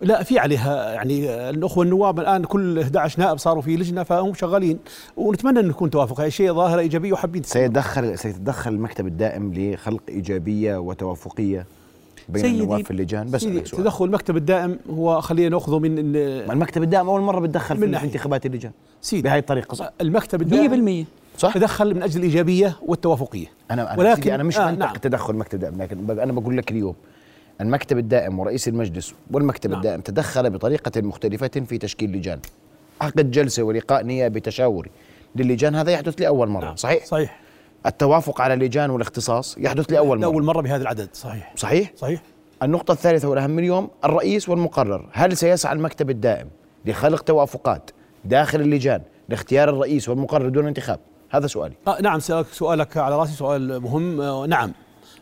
لا 0.01 0.23
في 0.23 0.39
عليها 0.39 0.93
يعني 0.93 1.29
آه، 1.29 1.49
الأخوة 1.49 1.83
النواب 1.83 2.19
الآن 2.19 2.43
كل 2.43 2.79
11 2.79 3.19
نائب 3.19 3.37
صاروا 3.37 3.61
في 3.61 3.77
لجنة 3.77 4.03
فهم 4.03 4.33
شغالين 4.33 4.79
ونتمنى 5.17 5.59
انه 5.59 5.69
يكون 5.69 5.89
توافق 5.89 6.21
هاي 6.21 6.31
شيء 6.31 6.53
ظاهرة 6.53 6.79
إيجابية 6.79 7.13
وحابين 7.13 7.43
سيتدخل 7.43 8.17
سيتدخل 8.17 8.71
المكتب 8.73 9.07
الدائم 9.07 9.53
لخلق 9.53 10.01
إيجابية 10.09 10.77
وتوافقية 10.77 11.65
بين 12.29 12.41
سيدي- 12.43 12.61
النواب 12.63 12.85
في 12.85 12.91
اللجان 12.91 13.31
بس 13.31 13.41
سيدي. 13.41 13.59
تدخل 13.59 14.05
المكتب 14.05 14.37
الدائم 14.37 14.79
هو 14.89 15.21
خلينا 15.21 15.49
ناخذه 15.49 15.79
من 15.79 15.95
المكتب 16.15 16.83
الدائم 16.83 17.09
أول 17.09 17.21
مرة 17.21 17.39
بتدخل 17.39 17.79
من 17.79 17.97
في. 17.97 18.03
انتخابات 18.03 18.45
اللجان 18.45 18.71
سيدي 19.01 19.21
بهاي 19.21 19.39
الطريقة 19.39 19.75
صح 19.75 19.89
المكتب 20.01 20.41
الدائم 20.41 20.71
بالمية 20.71 21.05
صح؟ 21.37 21.53
تدخل 21.53 21.95
من 21.95 22.03
أجل 22.03 22.19
الإيجابية 22.19 22.75
والتوافقية. 22.85 23.47
أنا 23.71 23.93
أنا 23.93 23.99
ولكن- 23.99 24.31
أنا 24.33 24.43
مش 24.43 24.57
آه، 24.57 24.65
منطق 24.71 24.85
نعم. 24.85 24.95
تدخل 24.95 25.33
المكتب 25.33 25.53
الدائم 25.63 25.81
لكن 25.81 26.19
أنا 26.19 26.31
بقول 26.33 26.57
لك 26.57 26.71
اليوم 26.71 26.95
المكتب 27.61 27.97
الدائم 27.97 28.39
ورئيس 28.39 28.67
المجلس 28.67 29.13
والمكتب 29.31 29.69
نعم. 29.69 29.79
الدائم 29.79 30.01
تدخل 30.01 30.49
بطريقة 30.49 31.01
مختلفة 31.01 31.47
في 31.47 31.77
تشكيل 31.77 32.11
لجان. 32.11 32.39
عقد 33.01 33.31
جلسة 33.31 33.63
ولقاء 33.63 34.03
نيابي 34.03 34.39
تشاوري 34.39 34.89
للجان 35.35 35.75
هذا 35.75 35.91
يحدث 35.91 36.21
لأول 36.21 36.47
مرة 36.49 36.65
نعم. 36.65 36.75
صحيح؟ 36.75 37.05
صحيح. 37.05 37.39
التوافق 37.85 38.41
على 38.41 38.53
اللجان 38.53 38.89
والاختصاص 38.89 39.57
يحدث 39.57 39.91
لأول 39.91 40.17
مره 40.17 40.21
لأول 40.29 40.43
مرة. 40.43 40.61
بهذا 40.61 40.81
العدد 40.81 41.09
صحيح. 41.13 41.53
صحيح؟ 41.55 41.91
صحيح. 41.95 42.21
النقطة 42.63 42.91
الثالثة 42.91 43.27
والأهم 43.29 43.59
اليوم 43.59 43.89
الرئيس 44.05 44.49
والمقرر 44.49 45.09
هل 45.13 45.37
سيسعى 45.37 45.73
المكتب 45.73 46.09
الدائم 46.09 46.47
لخلق 46.85 47.21
توافقات 47.21 47.91
داخل 48.25 48.61
اللجان 48.61 49.01
لاختيار 49.29 49.69
الرئيس 49.69 50.09
والمقرر 50.09 50.49
دون 50.49 50.67
انتخاب؟ 50.67 50.99
هذا 51.29 51.47
سؤالي. 51.47 51.73
آه 51.87 52.01
نعم 52.01 52.19
سؤالك, 52.19 52.47
سؤالك 52.51 52.97
على 52.97 53.17
رأسي 53.17 53.33
سؤال 53.33 53.79
مهم. 53.81 54.21
آه 54.21 54.45
نعم. 54.45 54.71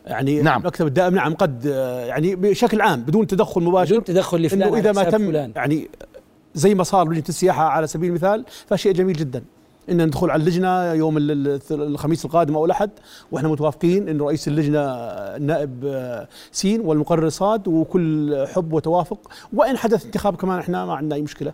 يعني 0.06 0.42
نعم. 0.42 0.62
المكتب 0.62 0.88
الدائم 0.88 1.16
نعم 1.16 1.34
قد 1.34 1.68
آه 1.68 2.06
يعني 2.06 2.36
بشكل 2.36 2.82
عام 2.82 3.02
بدون 3.02 3.28
تدخل 3.28 3.62
مباشر 3.62 3.92
بدون 3.92 4.04
تدخل 4.04 4.42
لفلان 4.42 4.68
إنه 4.68 4.78
إذا 4.78 4.90
على 4.90 4.98
ما 5.04 5.10
تم 5.10 5.28
فلان. 5.28 5.52
يعني 5.56 5.90
زي 6.54 6.76
ما 6.76 6.84
صار 6.84 7.10
لجنة 7.10 7.24
السياحة 7.30 7.64
على 7.64 7.88
سبيل 7.88 8.10
المثال 8.10 8.46
فشيء 8.68 8.92
جميل 8.94 9.16
جدا. 9.16 9.44
إن 9.90 10.06
ندخل 10.06 10.30
على 10.30 10.40
اللجنة 10.42 10.94
يوم 10.94 11.18
ال- 11.18 11.32
ال- 11.32 11.62
الخميس 11.72 12.26
القادم 12.26 12.56
أو 12.56 12.66
الأحد 12.66 12.90
وإحنا 13.32 13.50
متوافقين 13.50 14.10
إن 14.10 14.22
رئيس 14.22 14.48
اللجنة 14.48 14.80
النائب 15.36 15.84
آه، 15.86 16.28
سين 16.52 16.82
والمقرر 16.82 17.30
صاد 17.30 17.68
وكل 17.68 18.36
حب 18.48 18.74
وتوافق. 18.74 19.20
وإن 19.54 19.78
حدث 19.78 20.06
انتخاب 20.06 20.36
كمان 20.36 20.60
إحنا 20.60 20.86
ما 20.86 20.96
عندنا 20.96 21.16
أي 21.16 21.22
مشكلة. 21.22 21.54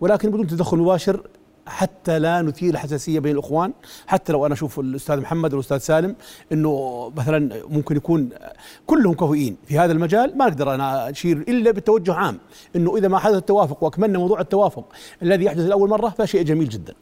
ولكن 0.00 0.30
بدون 0.30 0.46
تدخل 0.46 0.76
مباشر 0.78 1.22
حتى 1.66 2.18
لا 2.18 2.42
نثير 2.42 2.74
الحساسيه 2.74 3.18
بين 3.18 3.32
الإخوان. 3.32 3.72
حتى 4.06 4.32
لو 4.32 4.46
أنا 4.46 4.54
أشوف 4.54 4.80
الأستاذ 4.80 5.20
محمد 5.20 5.52
والأستاذ 5.52 5.78
سالم 5.78 6.16
إنه 6.52 7.12
مثلا 7.16 7.62
ممكن 7.68 7.96
يكون 7.96 8.28
كلهم 8.86 9.14
كفؤين 9.14 9.56
في 9.66 9.78
هذا 9.78 9.92
المجال 9.92 10.38
ما 10.38 10.44
أقدر 10.44 10.74
أنا 10.74 11.10
أشير 11.10 11.36
إلا 11.36 11.70
بالتوجه 11.70 12.14
عام. 12.14 12.38
إنه 12.76 12.96
إذا 12.96 13.08
ما 13.08 13.18
حدث 13.18 13.36
التوافق 13.36 13.84
وأكملنا 13.84 14.18
موضوع 14.18 14.40
التوافق 14.40 14.84
الذي 15.22 15.44
يحدث 15.44 15.66
لاول 15.66 15.88
مرة 15.88 16.08
فشيء 16.08 16.42
جميل 16.42 16.68
جدا. 16.68 16.94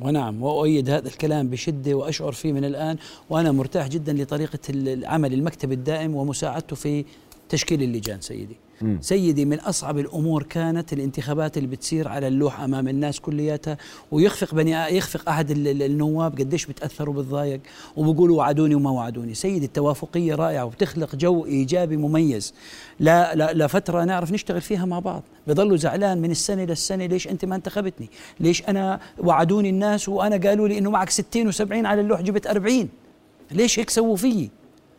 ونعم 0.00 0.42
وأؤيد 0.42 0.90
هذا 0.90 1.08
الكلام 1.08 1.48
بشدة 1.48 1.94
وأشعر 1.94 2.32
فيه 2.32 2.52
من 2.52 2.64
الآن 2.64 2.96
وأنا 3.30 3.52
مرتاح 3.52 3.88
جدا 3.88 4.12
لطريقة 4.12 4.58
العمل 4.70 5.32
المكتب 5.32 5.72
الدائم 5.72 6.14
ومساعدته 6.14 6.76
في 6.76 7.04
تشكيل 7.48 7.82
اللجان 7.82 8.20
سيدي. 8.20 8.56
سيدي 9.00 9.44
من 9.44 9.60
أصعب 9.60 9.98
الأمور 9.98 10.42
كانت 10.42 10.92
الانتخابات 10.92 11.56
اللي 11.56 11.68
بتصير 11.68 12.08
على 12.08 12.28
اللوح 12.28 12.60
أمام 12.60 12.88
الناس 12.88 13.20
كلياتها 13.20 13.78
ويخفق 14.12 14.54
بني 14.54 14.96
يخفق 14.96 15.28
أحد 15.28 15.50
ال- 15.50 15.68
ال- 15.68 15.82
النواب 15.82 16.38
قديش 16.38 16.66
بتأثروا 16.66 17.14
بالضايق 17.14 17.60
وبيقولوا 17.96 18.38
وعدوني 18.38 18.74
وما 18.74 18.90
وعدوني. 18.90 19.34
سيدي 19.34 19.66
التوافقية 19.66 20.34
رائعة 20.34 20.64
وبتخلق 20.64 21.16
جو 21.16 21.44
إيجابي 21.46 21.96
مميز. 21.96 22.54
لا, 23.00 23.34
لا 23.34 23.52
لفترة 23.54 24.04
نعرف 24.04 24.32
نشتغل 24.32 24.60
فيها 24.60 24.84
مع 24.84 24.98
بعض. 24.98 25.22
بضلوا 25.46 25.76
زعلان 25.76 26.18
من 26.18 26.30
السنة 26.30 26.64
للسنة 26.64 27.06
ليش 27.06 27.28
أنت 27.28 27.44
ما 27.44 27.56
انتخبتني؟ 27.56 28.08
ليش 28.40 28.62
أنا 28.68 29.00
وعدوني 29.18 29.70
الناس 29.70 30.08
وأنا 30.08 30.36
قالوا 30.48 30.68
لي 30.68 30.78
إنه 30.78 30.90
معك 30.90 31.10
60 31.10 31.52
و70 31.52 31.56
على 31.86 32.00
اللوح 32.00 32.20
جبت 32.20 32.46
40 32.46 32.88
ليش 33.50 33.78
هيك 33.78 33.90
سووا 33.90 34.16
فيي؟ 34.16 34.50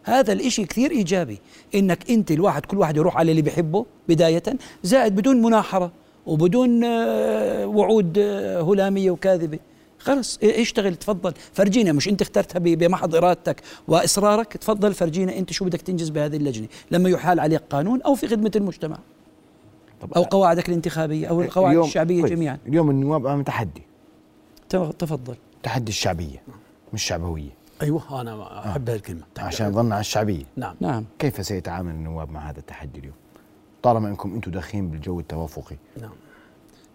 هذا 0.10 0.34
الإشي 0.34 0.66
كثير 0.66 0.92
إيجابي. 0.92 1.40
إنك 1.76 2.10
أنت 2.12 2.32
الواحد 2.32 2.66
كل 2.66 2.78
واحد 2.78 2.98
يروح 2.98 3.18
على 3.18 3.32
اللي 3.32 3.42
بيحبه 3.42 3.86
بداية 4.10 4.44
زائد 4.84 5.16
بدون 5.16 5.42
مناحرة 5.42 5.92
وبدون 6.26 6.84
آه، 6.84 7.66
وعود 7.68 8.18
آه، 8.18 8.62
هلامية 8.62 9.12
وكاذبة. 9.12 9.60
خلص 10.00 10.40
اشتغل 10.44 10.96
تفضل. 10.96 11.34
فرجينا 11.54 11.92
مش 11.92 12.08
أنت 12.10 12.22
اخترتها 12.22 12.60
بمحض 12.60 13.16
ارادتك 13.16 13.62
وإصرارك؟ 13.88 14.54
تفضل 14.58 14.94
فرجينا 14.94 15.38
أنت 15.38 15.52
شو 15.54 15.66
بدك 15.66 15.82
تنجز 15.82 16.10
بهذه 16.10 16.38
اللجنة. 16.38 16.68
لما 16.92 17.10
يحال 17.10 17.40
عليك 17.40 17.62
قانون 17.70 18.02
أو 18.02 18.16
في 18.16 18.28
خدمة 18.28 18.52
المجتمع. 18.56 18.98
طب 20.02 20.14
أو 20.14 20.24
قواعدك 20.24 20.70
الانتخابية 20.70 21.28
أو 21.28 21.42
القواعد 21.42 21.72
اليوم- 21.72 21.88
الشعبية 21.88 22.20
كويس. 22.22 22.34
جميعا. 22.34 22.58
اليوم 22.68 22.90
النواب 22.90 23.26
أمام 23.26 23.44
تحدي. 23.44 23.82
تف- 24.70 24.92
تفضل. 25.00 25.36
تحدي 25.64 25.90
الشعبية 25.92 26.42
مش 26.94 27.04
شعبوية. 27.04 27.50
أيوه 27.82 28.22
أنا 28.22 28.70
أحب 28.70 28.90
هذه 28.90 28.96
الكلمة. 28.96 29.24
عشان 29.38 29.72
ظن 29.72 29.92
على 29.92 30.00
الشعبية. 30.00 30.44
نعم. 30.56 30.76
نعم. 30.80 31.06
كيف 31.20 31.46
سيتعامل 31.46 31.92
النواب 31.92 32.32
مع 32.32 32.50
هذا 32.50 32.60
التحدي 32.60 33.00
اليوم؟ 33.00 33.16
طالما 33.84 34.10
إنكم 34.10 34.34
أنتم 34.34 34.52
داخلين 34.52 34.90
بالجو 34.90 35.20
التوافقي. 35.20 35.76
نعم. 36.02 36.12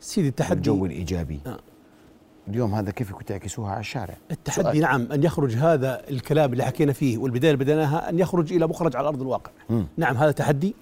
سيدي 0.01 0.29
التحدي 0.29 0.55
الجو 0.55 0.87
الإيجابي. 0.87 1.41
آه. 1.47 1.59
اليوم 2.49 2.75
هذا 2.75 2.91
كيف 2.91 3.13
كنت 3.13 3.29
تعكسوها 3.29 3.71
على 3.71 3.81
الشارع؟ 3.81 4.17
التحدي 4.31 4.63
سؤال. 4.63 4.81
نعم 4.81 5.13
أن 5.13 5.23
يخرج 5.23 5.55
هذا 5.55 6.09
الكلام 6.11 6.53
اللي 6.53 6.65
حكينا 6.65 6.93
فيه 6.93 7.19
والبداية 7.19 7.53
اللي 7.53 7.65
بدأناها 7.65 8.09
أن 8.09 8.19
يخرج 8.19 8.53
إلى 8.53 8.67
مخرج 8.67 8.97
على 8.97 9.09
أرض 9.09 9.21
الواقع. 9.21 9.51
مم. 9.71 9.87
نعم 9.97 10.17
هذا 10.17 10.31
تحدي. 10.31 10.75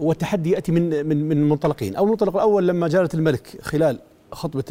والتحدي 0.00 0.50
يأتي 0.50 0.72
من 0.72 1.06
من 1.06 1.28
من 1.28 1.48
منطلقين، 1.48 1.96
أو 1.96 2.04
المنطلق 2.04 2.36
الأول 2.36 2.68
لما 2.68 2.88
جلاله 2.88 3.08
الملك 3.14 3.58
خلال 3.62 3.98
خطبة 4.32 4.64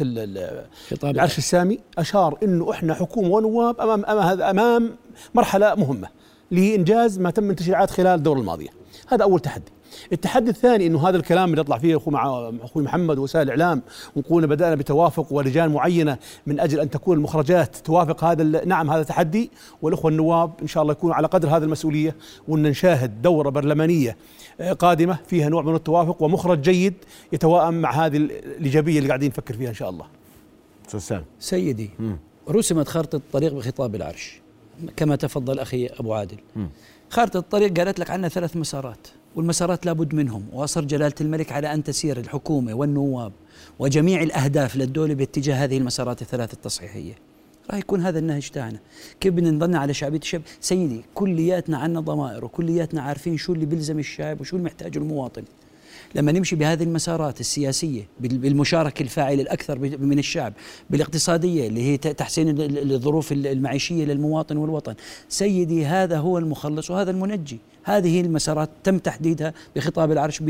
خطاب 0.90 1.14
العرش 1.14 1.38
السامي 1.38 1.78
أشار 1.98 2.38
إنه 2.42 2.70
إحنا 2.70 2.94
حكومة 2.94 3.28
ونواب 3.28 3.80
امام 3.80 4.04
امام 4.04 4.42
أمام 4.42 4.96
مرحلة 5.34 5.74
مهمة 5.74 6.08
لانجاز 6.50 7.18
ما 7.18 7.30
تم 7.30 7.44
من 7.44 7.56
تشريعات 7.56 7.90
خلال 7.90 8.06
الدورة 8.18 8.38
الماضية. 8.40 8.68
هذا 9.06 9.22
أول 9.22 9.40
تحدي. 9.40 9.72
التحدي 10.12 10.50
الثاني 10.50 10.86
إنه 10.86 11.08
هذا 11.08 11.16
الكلام 11.16 11.50
اللي 11.50 11.60
يطلع 11.60 11.78
فيه 11.78 11.96
أخوي 11.96 12.14
مع 12.14 12.50
أخوي 12.62 12.82
محمد 12.82 13.18
وسائل 13.18 13.42
الإعلام 13.50 13.82
ونقول 14.16 14.46
بدأنا 14.46 14.74
بتوافق 14.74 15.32
ولجان 15.32 15.72
معينة 15.72 16.18
من 16.46 16.60
أجل 16.60 16.80
أن 16.80 16.90
تكون 16.90 17.16
المخرجات 17.16 17.76
توافق 17.76 18.24
هذا 18.24 18.42
ال- 18.42 18.68
نعم 18.68 18.90
هذا 18.90 19.02
تحدي 19.02 19.50
والأخوة 19.82 20.10
النواب 20.10 20.50
إن 20.62 20.66
شاء 20.66 20.82
الله 20.82 20.92
يكونوا 20.92 21.14
على 21.14 21.26
قدر 21.26 21.48
هذه 21.48 21.62
المسؤولية 21.64 22.16
وأن 22.48 22.62
نشاهد 22.62 23.22
دورة 23.22 23.50
برلمانية 23.50 24.16
آه، 24.60 24.72
قادمة 24.72 25.18
فيها 25.26 25.48
نوع 25.48 25.62
من 25.62 25.74
التوافق 25.74 26.22
ومخرج 26.22 26.60
جيد 26.60 26.94
يتوائم 27.32 27.74
مع 27.80 27.90
هذه 28.06 28.16
ال- 28.16 28.32
الإيجابية 28.32 28.98
اللي 28.98 29.08
قاعدين 29.08 29.28
نفكر 29.28 29.54
فيها 29.54 29.68
إن 29.68 29.74
شاء 29.74 29.90
الله. 29.90 30.04
أستاذ 30.86 31.00
سيدي 31.40 31.90
رسمت 32.50 32.88
خارطة 32.88 33.16
الطريق 33.16 33.52
بخطاب 33.54 33.94
العرش 33.94 34.40
كما 34.96 35.16
تفضل 35.16 35.58
أخي 35.58 35.86
أبو 35.86 36.14
عادل 36.14 36.36
خارطة 37.10 37.38
الطريق 37.38 37.78
قالت 37.78 37.98
لك 37.98 38.10
عندنا 38.10 38.28
ثلاث 38.28 38.56
مسارات 38.56 39.08
والمسارات 39.36 39.86
لابد 39.86 40.14
منهم 40.14 40.44
وأصر 40.52 40.84
جلالة 40.84 41.14
الملك 41.20 41.52
على 41.52 41.74
أن 41.74 41.84
تسير 41.84 42.18
الحكومة 42.20 42.74
والنواب 42.74 43.32
وجميع 43.78 44.22
الأهداف 44.22 44.76
للدولة 44.76 45.14
باتجاه 45.14 45.54
هذه 45.54 45.78
المسارات 45.78 46.22
الثلاث 46.22 46.52
التصحيحية. 46.52 47.14
راح 47.70 47.78
يكون 47.78 48.00
هذا 48.00 48.18
النهج 48.18 48.48
تاعنا. 48.50 48.78
كيف 49.20 49.34
بدنا 49.34 49.50
نضلنا 49.50 49.78
على 49.78 49.94
شعبية 49.94 50.18
الشعب؟ 50.18 50.42
سيدي 50.60 51.04
كلياتنا 51.14 51.78
عنا 51.78 52.00
ضمائر 52.00 52.44
وكلياتنا 52.44 53.02
عارفين 53.02 53.36
شو 53.36 53.52
اللي 53.52 53.66
بيلزم 53.66 53.98
الشعب 53.98 54.40
وشو 54.40 54.56
اللي 54.56 54.66
محتاجه 54.66 54.98
المواطن. 54.98 55.44
لما 56.14 56.32
نمشي 56.32 56.56
بهذه 56.56 56.82
المسارات 56.82 57.40
السياسية 57.40 58.08
بال- 58.20 58.38
بالمشاركة 58.38 59.02
الفاعلة 59.02 59.42
الأكثر 59.42 59.78
ب- 59.78 60.02
من 60.02 60.18
الشعب 60.18 60.52
بالاقتصادية 60.90 61.68
اللي 61.68 61.82
هي 61.82 61.96
تحسين 61.96 62.48
ال- 62.48 62.60
ال- 62.78 62.92
الظروف 62.92 63.32
ال- 63.32 63.46
المعيشية 63.46 64.04
للمواطن 64.04 64.56
والوطن. 64.56 64.94
سيدي 65.28 65.86
هذا 65.86 66.18
هو 66.18 66.38
المخلص 66.38 66.90
وهذا 66.90 67.10
المنجي. 67.10 67.58
هذه 67.84 68.20
المسارات 68.20 68.70
تم 68.84 68.98
تحديدها 68.98 69.54
بخطاب 69.76 70.12
العرش 70.12 70.42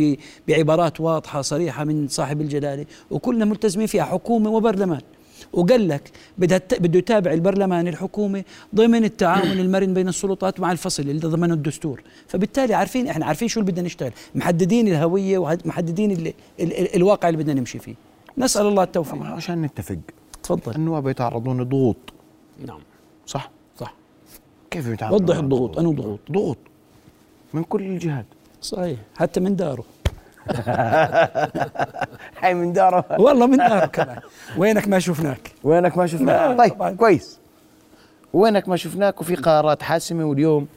بعبارات 0.48 1.00
واضحة 1.00 1.42
صريحة 1.42 1.84
من 1.84 2.08
صاحب 2.08 2.40
الجلالة 2.40 2.86
وكلنا 3.10 3.44
ملتزمين 3.44 3.86
فيها 3.86 4.04
حكومة 4.04 4.50
وبرلمان. 4.50 5.00
وقال 5.52 5.88
لك 5.88 6.10
بده 6.38 6.98
يتابع 6.98 7.32
البرلمان 7.32 7.88
الحكومة 7.88 8.44
ضمن 8.74 9.04
التعاون 9.04 9.58
المرن 9.60 9.94
بين 9.94 10.08
السلطات 10.08 10.60
مع 10.60 10.72
الفصل 10.72 11.02
اللي 11.02 11.20
ضمنه 11.20 11.54
الدستور. 11.54 12.02
فبالتالي 12.28 12.74
عارفين 12.74 13.08
إحنا 13.08 13.26
عارفين 13.26 13.48
شو 13.48 13.60
اللي 13.60 13.72
بدنا 13.72 13.86
نشتغل. 13.86 14.12
محددين 14.34 14.88
الهوية 14.88 15.38
ومحددين 15.38 16.10
ال 16.10 16.26
ال 16.26 16.32
ال 16.60 16.96
الواقع 16.96 17.28
اللي 17.28 17.42
بدنا 17.42 17.60
نمشي 17.60 17.78
فيه. 17.78 17.94
نسأل 18.38 18.66
الله 18.66 18.82
التوفيق. 18.82 19.22
عشان 19.22 19.62
نتفق. 19.62 19.98
تفضل. 20.42 20.74
النواب 20.74 21.08
يتعرضون 21.08 21.60
لضغوط. 21.60 21.96
نعم. 22.66 22.80
صح؟ 23.26 23.50
صح. 23.80 23.94
كيف 24.70 24.86
يتعاملون 24.86 25.22
وضح 25.22 25.36
الضغوط. 25.36 25.78
أنو 25.78 25.92
ضغوط؟ 25.92 26.20
ضغوط. 26.32 26.58
من 27.54 27.64
كل 27.64 27.82
الجهات. 27.82 28.26
صحيح. 28.62 28.98
حتى 29.16 29.40
من 29.40 29.56
داره. 29.56 29.84
هاي 32.40 32.54
من 32.54 32.72
داره. 32.72 33.04
والله 33.18 33.46
من 33.46 33.56
داره 33.56 33.86
كمان. 33.86 34.20
وينك 34.56 34.88
ما 34.88 34.98
شفناك؟ 34.98 35.52
وينك 35.64 35.98
ما 35.98 36.06
شفناك؟ 36.06 36.58
طيب 36.58 36.72
طبعاً. 36.72 36.90
كويس. 36.90 37.38
وينك 38.32 38.68
ما 38.68 38.76
شفناك 38.76 39.20
وفي 39.20 39.34
قرارات 39.34 39.82
حاسمة 39.82 40.24
واليوم 40.24 40.68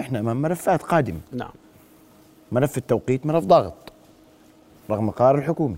إحنا 0.00 0.18
أمام 0.18 0.42
ملفات 0.42 0.82
قادمة. 0.82 1.20
نعم. 1.32 1.50
ملف 2.52 2.78
التوقيت 2.78 3.26
ملف 3.26 3.44
ضاغط 3.44 3.92
رغم 4.90 5.10
قرار 5.10 5.38
الحكومة. 5.38 5.76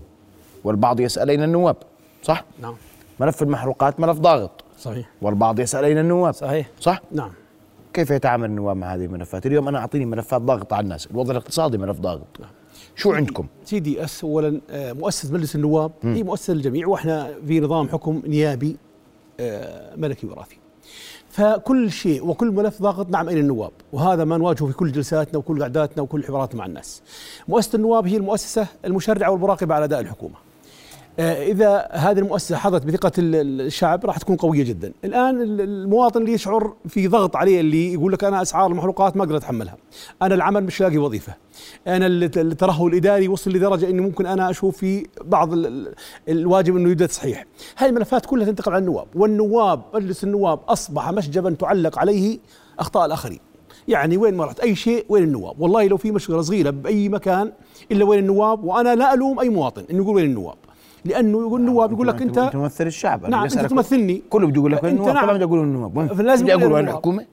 والبعض 0.63 0.99
يسأل 0.99 1.29
أين 1.29 1.43
النواب؟ 1.43 1.75
صح؟ 2.23 2.43
نعم. 2.61 2.75
ملف 3.19 3.41
المحروقات 3.43 3.99
ملف 3.99 4.17
ضاغط 4.17 4.63
صحيح. 4.79 5.09
والبعض 5.21 5.59
يسأل 5.59 5.83
أين 5.83 5.97
النواب؟ 5.97 6.33
صحيح. 6.33 6.69
صح؟ 6.79 7.01
نعم. 7.11 7.31
كيف 7.93 8.11
يتعامل 8.11 8.49
النواب 8.49 8.77
مع 8.77 8.93
هذه 8.93 9.05
الملفات؟ 9.05 9.45
اليوم 9.45 9.67
أنا 9.67 9.79
أعطيني 9.79 10.05
ملفات 10.05 10.41
ضاغطه 10.41 10.75
على 10.75 10.83
الناس. 10.83 11.07
الوضع 11.11 11.31
الاقتصادي 11.31 11.77
ملف 11.77 11.99
ضاغط 11.99 12.39
شو 12.95 13.11
عندكم؟ 13.13 13.47
سيدي 13.65 14.03
أس 14.03 14.23
اولا 14.23 14.61
آه، 14.69 14.93
مؤسسه 14.93 15.33
مجلس 15.33 15.55
النواب 15.55 15.91
هي 16.03 16.23
مؤسسه 16.23 16.53
للجميع 16.53 16.87
وإحنا 16.87 17.33
في 17.47 17.59
نظام 17.59 17.89
حكم 17.89 18.21
نيابي 18.27 18.77
آه، 19.39 19.95
ملكي 19.95 20.27
وراثي. 20.27 20.57
فكل 21.29 21.91
شيء 21.91 22.27
وكل 22.27 22.51
ملف 22.51 22.81
ضاغط 22.81 23.09
نعم 23.09 23.29
إلى 23.29 23.39
النواب 23.39 23.71
وهذا 23.93 24.23
ما 24.23 24.37
نواجهه 24.37 24.67
في 24.67 24.73
كل 24.73 24.91
جلساتنا 24.91 25.37
وكل 25.37 25.61
قعداتنا 25.61 26.03
وكل 26.03 26.23
حواراتنا 26.23 26.59
مع 26.59 26.65
الناس. 26.65 27.01
مؤسسة 27.47 27.75
النواب 27.75 28.07
هي 28.07 28.17
المؤسسة 28.17 28.67
المشرعة 28.85 29.31
والمراقبة 29.31 29.75
على 29.75 29.85
أداء 29.85 29.99
الحكومة. 29.99 30.44
إذا 31.19 31.87
هذه 31.91 32.19
المؤسسة 32.19 32.55
حظت 32.57 32.85
بثقة 32.85 33.11
ال- 33.17 33.35
ال- 33.35 33.61
الشعب 33.61 34.05
راح 34.05 34.17
تكون 34.17 34.35
قوية 34.35 34.63
جدا. 34.63 34.91
الآن 35.05 35.41
ال- 35.41 35.61
المواطن 35.61 36.21
اللي 36.21 36.33
يشعر 36.33 36.73
في 36.87 37.07
ضغط 37.07 37.35
عليه 37.35 37.59
اللي 37.59 37.93
يقول 37.93 38.13
لك 38.13 38.23
أنا 38.23 38.41
أسعار 38.41 38.71
المحروقات 38.71 39.17
ما 39.17 39.23
أقدر 39.23 39.37
اتحملها 39.37 39.77
أنا 40.21 40.35
العمل 40.35 40.63
مش 40.63 40.81
لاقي 40.81 40.97
وظيفة. 40.97 41.33
أنا 41.87 42.07
الت- 42.07 42.37
الترهل 42.37 42.87
الإداري 42.87 43.27
وصل 43.27 43.51
لدرجة 43.51 43.89
إني 43.89 44.01
ممكن 44.01 44.25
أنا 44.25 44.49
أشوف 44.49 44.77
في 44.77 45.07
بعض 45.25 45.53
ال- 45.53 45.65
ال- 45.67 45.93
الواجب 46.29 46.75
إنه 46.77 46.89
يبدا 46.89 47.05
تصحيح 47.05 47.45
هذه 47.77 47.89
الملفات 47.89 48.25
كلها 48.25 48.45
تنتقل 48.45 48.71
على 48.71 48.81
النواب 48.81 49.07
والنواب 49.15 49.81
مجلس 49.93 50.23
النواب 50.23 50.59
أصبح 50.67 51.11
مشجبا 51.11 51.51
تعلق 51.59 51.99
عليه 51.99 52.39
أخطاء 52.79 53.05
الآخرين. 53.05 53.39
يعني 53.87 54.17
وين 54.17 54.33
ما 54.33 54.45
رحت 54.45 54.59
أي 54.59 54.75
شيء 54.75 55.05
وين 55.09 55.23
النواب؟ 55.23 55.61
والله 55.61 55.87
لو 55.87 55.97
في 55.97 56.11
مشكله 56.11 56.41
صغيرة 56.41 56.69
بأي 56.69 57.09
مكان 57.09 57.51
إلا 57.91 58.05
وين 58.05 58.19
النواب 58.19 58.63
وأنا 58.63 58.95
لا 58.95 59.13
ألوم 59.13 59.39
أي 59.39 59.49
مواطن 59.49 59.83
إنه 59.91 60.03
يقول 60.03 60.15
وين 60.15 60.25
النواب. 60.25 60.55
لأنه 61.05 61.39
يقول 61.39 61.61
النواب 61.61 61.91
يقول 61.91 62.07
لك 62.07 62.21
انت 62.21 62.39
تمثل 62.53 62.87
الشعب 62.87 63.29
نعم 63.29 63.43
أنت 63.43 63.59
تمثلني. 63.59 64.21
كله 64.29 64.47
بده 64.47 64.55
يقول 64.59 64.71
لك 64.71 64.85
النواب 64.85 65.13
نعم. 65.13 65.23
طبعا 65.25 65.33
بدي 65.33 65.43
أقول 65.43 65.59
النواب 65.59 65.97
وين 65.97 66.09
وين 66.19 66.63
النواب. 66.63 66.83
الحكومة. 66.83 67.25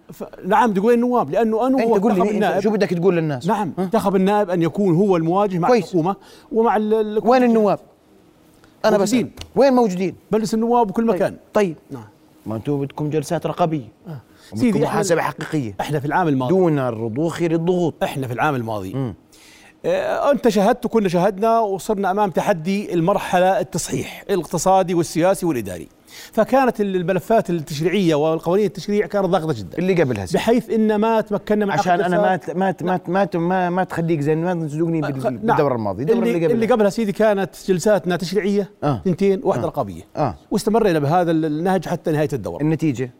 نعم 0.46 0.70
بدي 0.70 0.80
أقول 0.80 0.94
النواب 0.94 1.30
لأنه 1.30 1.66
أنا 1.66 1.84
هو 1.84 1.94
قول 1.94 2.14
لي 2.18 2.62
شو 2.62 2.70
بدك 2.70 2.90
تقول 2.90 3.16
للناس؟ 3.16 3.46
نعم 3.46 3.72
انتخب 3.78 4.16
النائب 4.16 4.50
أن 4.50 4.62
يكون 4.62 4.94
هو 4.96 5.16
المواجه 5.16 5.58
مع 5.58 5.68
كويس. 5.68 5.84
الحكومة 5.84 6.16
ومع 6.52 6.76
وين 7.24 7.42
النواب؟ 7.42 7.78
أنا 8.84 8.98
بس. 8.98 9.16
وين 9.56 9.72
موجودين؟ 9.72 10.14
مجلس 10.32 10.54
النواب 10.54 10.86
بكل 10.86 11.06
مكان. 11.06 11.36
طيب. 11.54 11.76
نعم. 11.90 12.04
ما 12.46 12.56
أنتم 12.56 12.80
بدكم 12.80 13.10
جلسات 13.10 13.46
رقابية. 13.46 13.88
سيدي، 14.54 14.70
بدكم 14.70 14.80
إحنا- 14.80 14.88
محاسبة 14.88 15.20
حقيقية. 15.22 15.74
إحنا 15.80 16.00
في 16.00 16.06
العام 16.06 16.28
الماضي. 16.28 16.54
دون 16.54 16.78
الرضوخ 16.78 17.42
للضغوط. 17.42 17.94
إحنا 18.02 18.26
في 18.26 18.32
العام 18.32 18.54
الماضي. 18.54 19.12
آه، 19.86 20.30
أنت 20.32 20.48
شاهدت 20.48 20.84
وكلنا 20.84 21.08
شاهدنا 21.08 21.60
وصرنا 21.60 22.10
أمام 22.10 22.30
تحدي 22.30 22.94
المرحلة 22.94 23.60
التصحيح 23.60 24.24
الاقتصادي 24.30 24.94
والسياسي 24.94 25.46
والإداري. 25.46 25.88
فكانت 26.32 26.80
الملفات 26.80 27.50
التشريعية 27.50 28.14
والقوانين 28.14 28.66
التشريع 28.66 29.06
كانت 29.06 29.26
ضاغطة 29.26 29.52
جدا. 29.58 29.78
اللي 29.78 30.02
قبلها 30.02 30.26
سيدي. 30.26 30.38
بحيث 30.38 30.70
إن 30.70 30.94
ما 30.96 31.20
تمكنا 31.20 31.64
من 31.64 31.70
عشان 31.70 32.00
أنا 32.00 32.20
ما 32.20 32.40
ما 32.54 32.74
ما 32.82 33.00
ما 33.08 33.28
ما 33.34 33.70
ما 33.70 33.84
تخليك 33.84 34.20
زي 34.20 34.34
ما 34.34 34.54
تسوقني 34.66 35.02
خ- 35.02 35.06
بال- 35.10 35.22
نعم. 35.22 35.36
بالدوره 35.36 35.74
الماضيه 35.74 36.02
الدوره 36.02 36.18
اللي, 36.18 36.30
اللي 36.34 36.46
اللي 36.46 36.54
قبلها 36.66 36.76
قبلها 36.76 36.90
سيدي 36.90 37.12
كانت 37.12 37.50
جلساتنا 37.68 38.16
تشريعية 38.16 38.70
آه. 38.84 38.96
اثنتين 38.96 39.40
واحدة 39.44 39.62
آه. 39.64 39.66
رقابية. 39.66 40.02
آه. 40.16 40.34
واستمرينا 40.50 40.98
بهذا 40.98 41.30
النهج 41.30 41.88
حتى 41.88 42.12
نهاية 42.12 42.28
الدوره 42.32 42.62
النتيجة؟ 42.62 43.10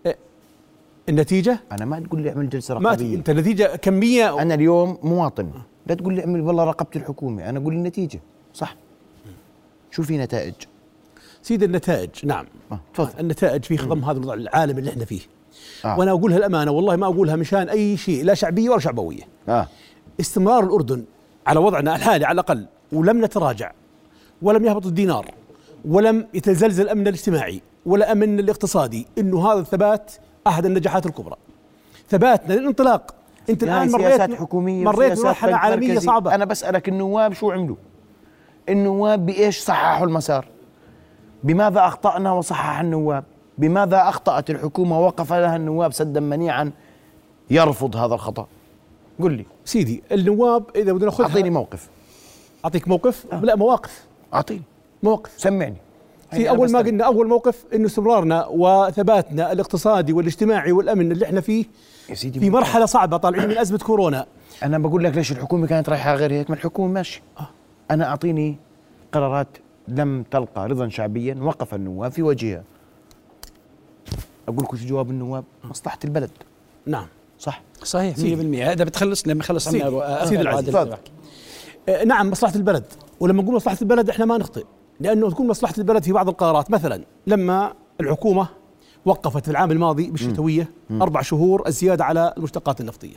النتيجة؟ 1.09 1.61
أنا 1.73 1.85
ما 1.85 2.01
تقول 2.01 2.23
لي 2.23 2.31
أعمل 2.31 2.49
جلسة 2.49 2.79
ما 2.79 2.91
رقابية. 2.91 3.17
أنت 3.17 3.31
النتيجة 3.31 3.77
كمية 3.77 4.43
أنا 4.43 4.55
اليوم 4.55 4.99
مواطن. 5.03 5.51
لا 5.87 5.95
تقول 5.95 6.15
لي 6.15 6.21
اعمل 6.21 6.41
والله 6.41 6.65
راقبت 6.65 6.97
الحكومة. 6.97 7.49
أنا 7.49 7.59
أقول 7.59 7.75
النتيجة. 7.75 8.21
صح. 8.55 8.77
شو 9.91 10.03
في 10.03 10.19
نتائج؟ 10.19 10.55
سيدي 11.43 11.65
النتائج. 11.65 12.11
نعم. 12.25 12.47
آه، 12.73 12.81
تفضل. 12.95 13.21
النتائج 13.21 13.65
في 13.65 13.77
خضم 13.77 14.05
هذا 14.05 14.19
الوضع 14.19 14.35
العالم 14.35 14.79
اللي 14.79 14.91
إحنا 14.91 15.05
فيه. 15.05 15.21
آه. 15.85 15.99
وأنا 15.99 16.11
أقولها 16.11 16.39
الأمانة 16.39 16.71
والله 16.71 16.97
ما 16.97 17.07
أقولها 17.07 17.37
مشان 17.37 17.69
أي 17.69 17.97
شيء 17.97 18.25
لا 18.25 18.35
شعبية 18.35 18.71
ولا 18.71 18.81
شعبوية. 18.81 19.23
آه. 19.49 19.69
استمرار 20.21 20.65
الأردن 20.65 21.05
على 21.47 21.61
وضعنا 21.61 21.97
الحالي 21.97 22.25
على 22.25 22.35
الأقل 22.35 22.67
ولم 22.93 23.25
نتراجع 23.25 23.73
ولم 24.43 24.65
يهبط 24.65 24.87
الدينار 24.87 25.31
ولم 25.85 26.27
يتزلزل 26.35 26.85
الامن 26.85 27.09
الاجتماعي 27.09 27.63
ولا 27.87 28.13
امن 28.13 28.41
الاقتصادي 28.41 29.07
إنه 29.19 29.53
هذا 29.53 29.61
الثبات 29.61 30.13
احد 30.47 30.67
النجاحات 30.67 31.07
الكبرى. 31.07 31.37
ثباتنا 32.09 32.55
للانطلاق. 32.55 33.15
انت 33.51 33.63
يعني 33.63 33.85
الان 33.85 34.01
سياسات 34.01 34.29
مريت 34.29 34.41
حكوميه 34.41 34.85
مريت 34.85 35.21
بنك 35.21 35.37
عالمية. 35.43 35.99
صعبة. 35.99 36.35
أنا 36.35 36.45
بسألك 36.45 36.89
النواب 36.89 37.33
شو 37.33 37.51
عملوا 37.51 37.77
النواب 38.69 39.27
بإيش 39.27 39.59
صححوا 39.59 40.07
المسار؟ 40.07 40.47
بماذا 41.45 41.87
أخطأنا 41.87 42.33
وصحح 42.33 42.81
النواب؟ 42.81 43.25
بماذا 43.59 44.09
أخطأت 44.09 44.51
الحكومة 44.51 45.01
ووقف 45.01 45.33
لها 45.33 45.57
النواب 45.57 45.93
سدا 45.93 46.21
منيعا 46.21 46.73
يرفض 47.51 47.97
هذا 47.97 48.15
الخطأ؟ 48.15 48.47
قل 49.21 49.33
لي. 49.33 49.47
سيدي 49.65 50.03
النواب 50.13 50.65
إذا 50.77 50.93
بدنا 50.93 51.05
ناخذها 51.05 51.27
أعطيني 51.27 51.51
موقف. 51.51 51.89
أعطيك 52.65 52.89
موقف؟ 52.89 53.27
لا 53.43 53.57
مواقف. 53.57 54.05
أعطيني. 54.35 54.63
مواقف. 55.03 55.31
سمعني. 55.37 55.77
في 56.37 56.51
أول 56.51 56.71
ما. 56.71 56.79
قلنا 56.79 57.05
أول 57.05 57.29
موقف 57.29 57.65
إنه 57.75 57.87
استمرارنا 57.87 58.47
وثباتنا 58.51 59.53
الاقتصادي 59.53 60.13
والاجتماعي 60.13 60.73
والامن 60.73 61.13
اللي 61.13 61.25
إحنا 61.25 61.41
فيه 61.41 61.65
يا 62.09 62.15
سيدي 62.15 62.41
في. 62.41 62.51
مرحلة 62.51 62.87
صعبة 62.87 63.17
طالعين 63.17 63.49
من 63.49 63.59
أزمة 63.59 63.79
كورونا. 63.79 64.27
أنا 64.63 64.79
بقول 64.79 65.05
لك 65.05 65.17
ليش 65.17 65.33
الحكومة 65.33 65.67
كانت 65.67 65.89
رايحة 65.89 66.15
غير 66.15 66.33
هيك؟ 66.33 66.51
ما 66.51 66.57
الحكومة 66.57 66.93
ماشي. 66.93 67.23
أنا 67.91 68.09
أعطيني 68.09 68.57
قرارات 69.13 69.49
لم 69.89 70.25
تلقى 70.31 70.69
رضا 70.69 70.89
شعبيا 70.89 71.35
وقف 71.41 71.75
النواب 71.75 72.13
في 72.13 72.23
وجهها. 72.23 72.63
أقول 74.49 74.65
لكم 74.65 74.77
شو 74.77 74.87
جواب 74.87 75.11
النواب؟ 75.11 75.45
مصلحة 75.65 75.99
البلد. 76.05 76.31
نعم. 76.87 77.07
صح؟ 77.39 77.63
صحيح 77.83 78.17
100% 78.17 78.19
سيدي. 78.21 78.63
هذا 78.63 78.85
بتخلص 78.85 79.29
لما 79.29 79.41
يخلص 79.41 79.69
سيدي. 79.69 79.85
عنا 79.85 80.25
سيدي 80.25 80.41
العزيز. 80.41 80.77
آه، 81.89 82.05
نعم 82.05 82.31
مصلحة 82.31 82.55
البلد. 82.55 82.85
ولما 83.21 83.43
نقول 83.43 83.55
مصلحة 83.55 83.79
البلد 83.83 84.11
إحنا 84.11 84.25
ما 84.25 84.39
نخطئ. 84.39 84.65
لأنه 85.01 85.31
تكون 85.31 85.47
مصلحة 85.49 85.75
البلد 85.79 86.03
في 86.03 86.13
بعض 86.13 86.29
القرارات. 86.29 86.71
مثلا 86.71 87.05
لما 87.27 87.73
الحكومة 88.01 88.49
وقفت 89.05 89.45
في 89.45 89.51
العام 89.51 89.71
الماضي 89.71 90.11
بالشتوية 90.11 90.69
أربع 91.03 91.23
شهور 91.23 91.63
الزيادة 91.67 92.05
على 92.05 92.35
المشتقات 92.37 92.81
النفطية. 92.81 93.17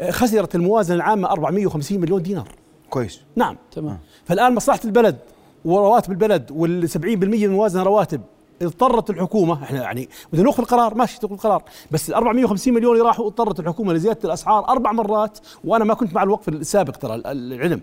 آه، 0.00 0.10
خسرت 0.10 0.54
الموازنة 0.54 0.96
العامة 0.96 1.28
450 1.30 2.00
مليون 2.00 2.22
دينار. 2.22 2.48
كويس. 2.90 3.20
نعم. 3.36 3.56
تمام. 3.72 3.98
فالآن 4.24 4.54
مصلحة 4.54 4.80
البلد 4.84 5.16
ورواتب 5.64 6.10
البلد 6.10 6.50
وال 6.50 6.88
70% 6.90 6.96
من 7.04 7.44
الموازنة 7.44 7.82
رواتب. 7.82 8.20
اضطرت 8.62 9.10
الحكومة 9.10 9.62
إحنا 9.64 9.82
يعني 9.82 10.08
بدنا 10.32 10.44
نأخذ 10.44 10.60
القرار 10.62 10.94
ماشي 10.94 11.20
تاخذ 11.20 11.32
القرار 11.32 11.62
بس 11.90 12.08
ال 12.10 12.14
450 12.14 12.74
مليون 12.74 12.92
اللي 12.96 13.04
راحوا 13.08 13.26
اضطرت 13.26 13.60
الحكومة 13.60 13.92
لزيادة 13.92 14.18
الأسعار 14.24 14.68
أربع 14.68 14.92
مرات 14.92 15.38
وأنا 15.64 15.84
ما 15.84 15.94
كنت 15.94 16.14
مع 16.14 16.22
الوقف 16.22 16.48
السابق 16.48 16.96
ترى 16.96 17.14
ال- 17.14 17.26
العلم 17.26 17.80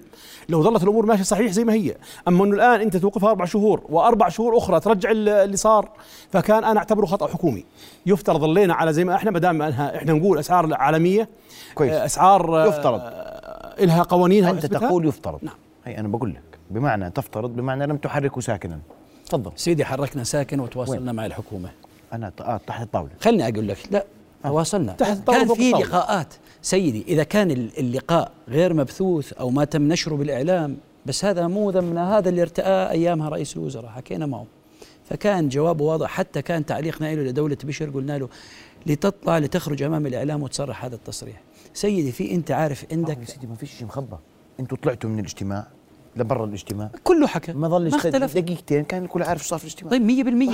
لو 0.50 0.64
ظلت 0.64 0.84
الأمور 0.84 1.06
ماشية 1.06 1.24
صحيح 1.24 1.52
زي 1.52 1.64
ما 1.64 1.74
هي 1.74 1.96
أما 2.28 2.44
إنه 2.46 2.56
الآن 2.56 2.82
أنت 2.82 2.98
توقفها 2.98 3.30
أربع 3.30 3.46
شهور 3.46 3.82
وأربع 3.90 4.30
شهور 4.30 4.58
أخرى 4.58 4.80
ترجع 4.80 5.12
ال- 5.12 5.30
اللي 5.30 5.58
صار 5.58 5.90
فكان 6.32 6.64
أنا 6.64 6.80
أعتبره 6.80 7.06
خطأ 7.06 7.28
حكومي 7.28 7.66
يفترض 8.06 8.40
ظلينا 8.42 8.74
على 8.74 8.94
زي 8.94 9.04
ما 9.06 9.16
إحنا 9.16 9.32
ما 9.32 9.40
دام 9.40 9.62
انها 9.62 9.96
إحنا 9.98 10.14
نقول 10.14 10.40
أسعار 10.40 10.74
عالمية 10.74 11.30
كويس. 11.76 11.92
آه، 11.94 12.06
أسعار 12.06 12.64
آه، 12.64 12.68
يفترض. 12.68 13.00
آه، 13.04 13.86
لها 13.86 14.04
قوانينها 14.04 14.52
أنت. 14.52 14.66
تقول 14.66 15.08
يفترض 15.08 15.40
نعم. 15.42 15.56
هي 15.86 15.98
أنا 15.98 16.08
بقول 16.08 16.30
لك 16.30 16.60
بمعنى 16.72 17.10
تفترض 17.12 17.50
بمعنى 17.56 17.86
لم 17.88 17.98
تحركه 17.98 18.42
ساكنا 18.42 18.80
تفضل. 19.26 19.52
سيدي 19.56 19.86
حركنا 19.86 20.24
ساكن 20.24 20.60
وتواصلنا 20.60 21.12
مع 21.12 21.26
الحكومة. 21.26 21.70
أنا 22.14 22.32
آه 22.42 22.60
تحت 22.68 22.82
الطاولة. 22.82 23.10
خلني 23.22 23.48
أقول 23.48 23.68
لك 23.68 23.78
لا 23.92 24.06
تواصلنا. 24.44 24.94
تحت 24.94 25.18
الطاولة 25.18 25.46
كان 25.46 25.56
في. 25.56 25.72
لقاءات. 25.72 26.34
سيدي 26.62 27.06
إذا 27.08 27.24
كان 27.24 27.52
ال- 27.52 27.80
اللقاء 27.80 28.32
غير 28.50 28.74
مبثوث 28.74 29.34
أو 29.34 29.50
ما 29.50 29.66
تم 29.66 29.88
نشره 29.88 30.16
بالإعلام 30.16 30.78
بس 31.06 31.26
هذا 31.26 31.48
مو 31.48 31.70
ذمنا 31.70 32.18
هذا 32.18 32.30
اللي 32.30 32.42
ارتأى 32.42 32.92
أيامها 32.92 33.30
رئيس 33.30 33.58
الوزراء 33.58 33.92
حكينا 33.92 34.26
معه. 34.26 34.46
فكان 35.10 35.50
جوابه 35.50 35.84
واضح 35.86 36.10
حتى 36.10 36.42
كان 36.42 36.66
تعليقنا 36.66 37.16
له 37.16 37.22
لدوله 37.24 37.58
بشر 37.64 37.90
قلنا 37.90 38.18
له 38.18 38.30
لتطلع 38.86 39.38
لتخرج 39.38 39.84
أمام 39.84 40.06
الإعلام 40.08 40.44
وتصرح 40.44 40.86
هذا 40.86 40.96
التصريح. 40.96 41.42
سيدي 41.74 42.12
في 42.12 42.32
أنت 42.32 42.52
عارف 42.52 42.86
عندك 42.92 43.18
يا 43.20 43.26
سيدي 43.26 43.48
ما 43.48 43.56
فيش 43.56 43.72
شيء 43.72 43.88
مخبى 43.88 44.18
أنتوا 44.60 44.78
طلعتوا 44.78 45.10
من 45.10 45.20
الاجتماع. 45.20 45.68
لبرا 46.16 46.46
الاجتماع. 46.46 46.90
كله 47.04 47.28
حكى. 47.28 47.54
ما 47.54 47.68
ظلش 47.68 47.92
ما 47.92 47.98
اختلف. 47.98 48.38
دقيقتين 48.38 48.84
كان 48.84 49.04
الكل 49.04 49.24
عارف 49.24 49.42
صار 49.42 49.60
في 49.60 49.66
الاجتماع. 49.66 49.92
طيب 49.92 50.02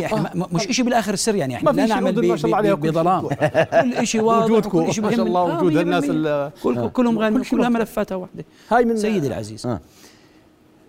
100% 0.02 0.06
إحنا 0.06 0.32
ما- 0.36 0.48
مش 0.54 0.62
شيء 0.64 0.86
بالآخر 0.86 1.16
سر 1.16 1.36
يعني. 1.36 1.56
إحنا 1.56 1.72
ما 1.72 1.82
لا 1.82 1.86
نعمل 1.88 2.28
ما 2.28 2.36
شاء 2.36 2.46
الله 2.46 2.58
عليها 2.58 2.74
ب- 2.74 2.80
ب- 2.80 2.82
كل 2.82 2.88
شيء 2.88 2.92
بظلام. 2.92 3.28
كل 4.00 4.08
شيء 4.08 4.22
واضح 4.22 4.46
وجودكم. 4.46 4.78
ما 4.86 4.92
شاء. 4.92 5.06
الله 5.26 5.42
آه، 5.52 5.58
وجود 5.64 5.74
100% 5.74 5.78
الناس 5.82 6.04
ال- 6.10 6.52
كل 6.64 6.90
كلهم 6.90 7.20
غانمين 7.20 7.44
كلها. 7.44 7.70
ملفاتها 7.70 8.16
واحدة. 8.16 8.46
هاي 8.72 8.86
من 8.86 8.98
سيدي 8.98 9.28
العزيز 9.28 9.66
آه. 9.66 9.80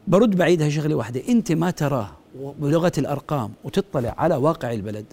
برد 0.09 0.37
بعيدها 0.37 0.69
شغلة 0.69 0.95
واحدة. 0.95 1.23
أنت 1.29 1.53
ما 1.53 1.71
تراه 1.71 2.11
بلغة 2.59 2.93
الأرقام 2.99 3.51
وتطلع 3.65 4.15
على 4.19 4.37
واقع 4.37 4.73
البلد 4.73 5.05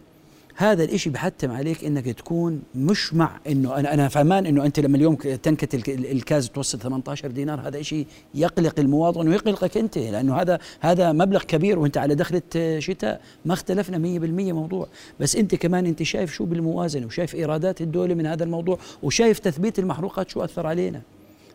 هذا 0.61 0.83
الإشي 0.83 1.09
بحتم 1.09 1.51
عليك 1.51 1.83
إنك 1.85 2.05
تكون 2.05 2.61
مش 2.75 3.13
مع 3.13 3.31
إنه 3.47 3.75
أنا 3.77 3.93
أنا 3.93 4.07
فهمان 4.07 4.45
إنه 4.45 4.65
أنت 4.65 4.79
لما 4.79 4.97
اليوم 4.97 5.15
تنكت 5.15 5.75
الك- 5.75 5.89
الكاز 5.89 6.49
توصل 6.49 6.79
18 6.79 7.31
دينار 7.31 7.67
هذا 7.67 7.79
إشي 7.79 8.05
يقلق 8.35 8.79
المواطن 8.79 9.27
ويقلقك 9.27 9.77
أنت 9.77 9.97
لأنه 9.97 10.35
هذا 10.35 10.59
هذا 10.79 11.11
مبلغ 11.11 11.43
كبير 11.43 11.79
وأنت 11.79 11.97
على 11.97 12.15
دخلة 12.15 12.41
شتاء 12.79 13.21
ما 13.45 13.53
اختلفنا 13.53 13.97
100% 13.97 14.53
موضوع. 14.53 14.87
بس 15.19 15.35
أنت 15.35 15.55
كمان 15.55 15.85
أنت 15.85 16.03
شايف 16.03 16.33
شو 16.33 16.45
بالموازنة 16.45 17.05
وشايف 17.05 17.35
إيرادات 17.35 17.81
الدولة 17.81 18.13
من 18.15 18.25
هذا 18.25 18.43
الموضوع 18.43 18.79
وشايف 19.03 19.39
تثبيت 19.39 19.79
المحروقات 19.79 20.29
شو 20.29 20.43
أثر 20.43 20.67
علينا. 20.67 21.01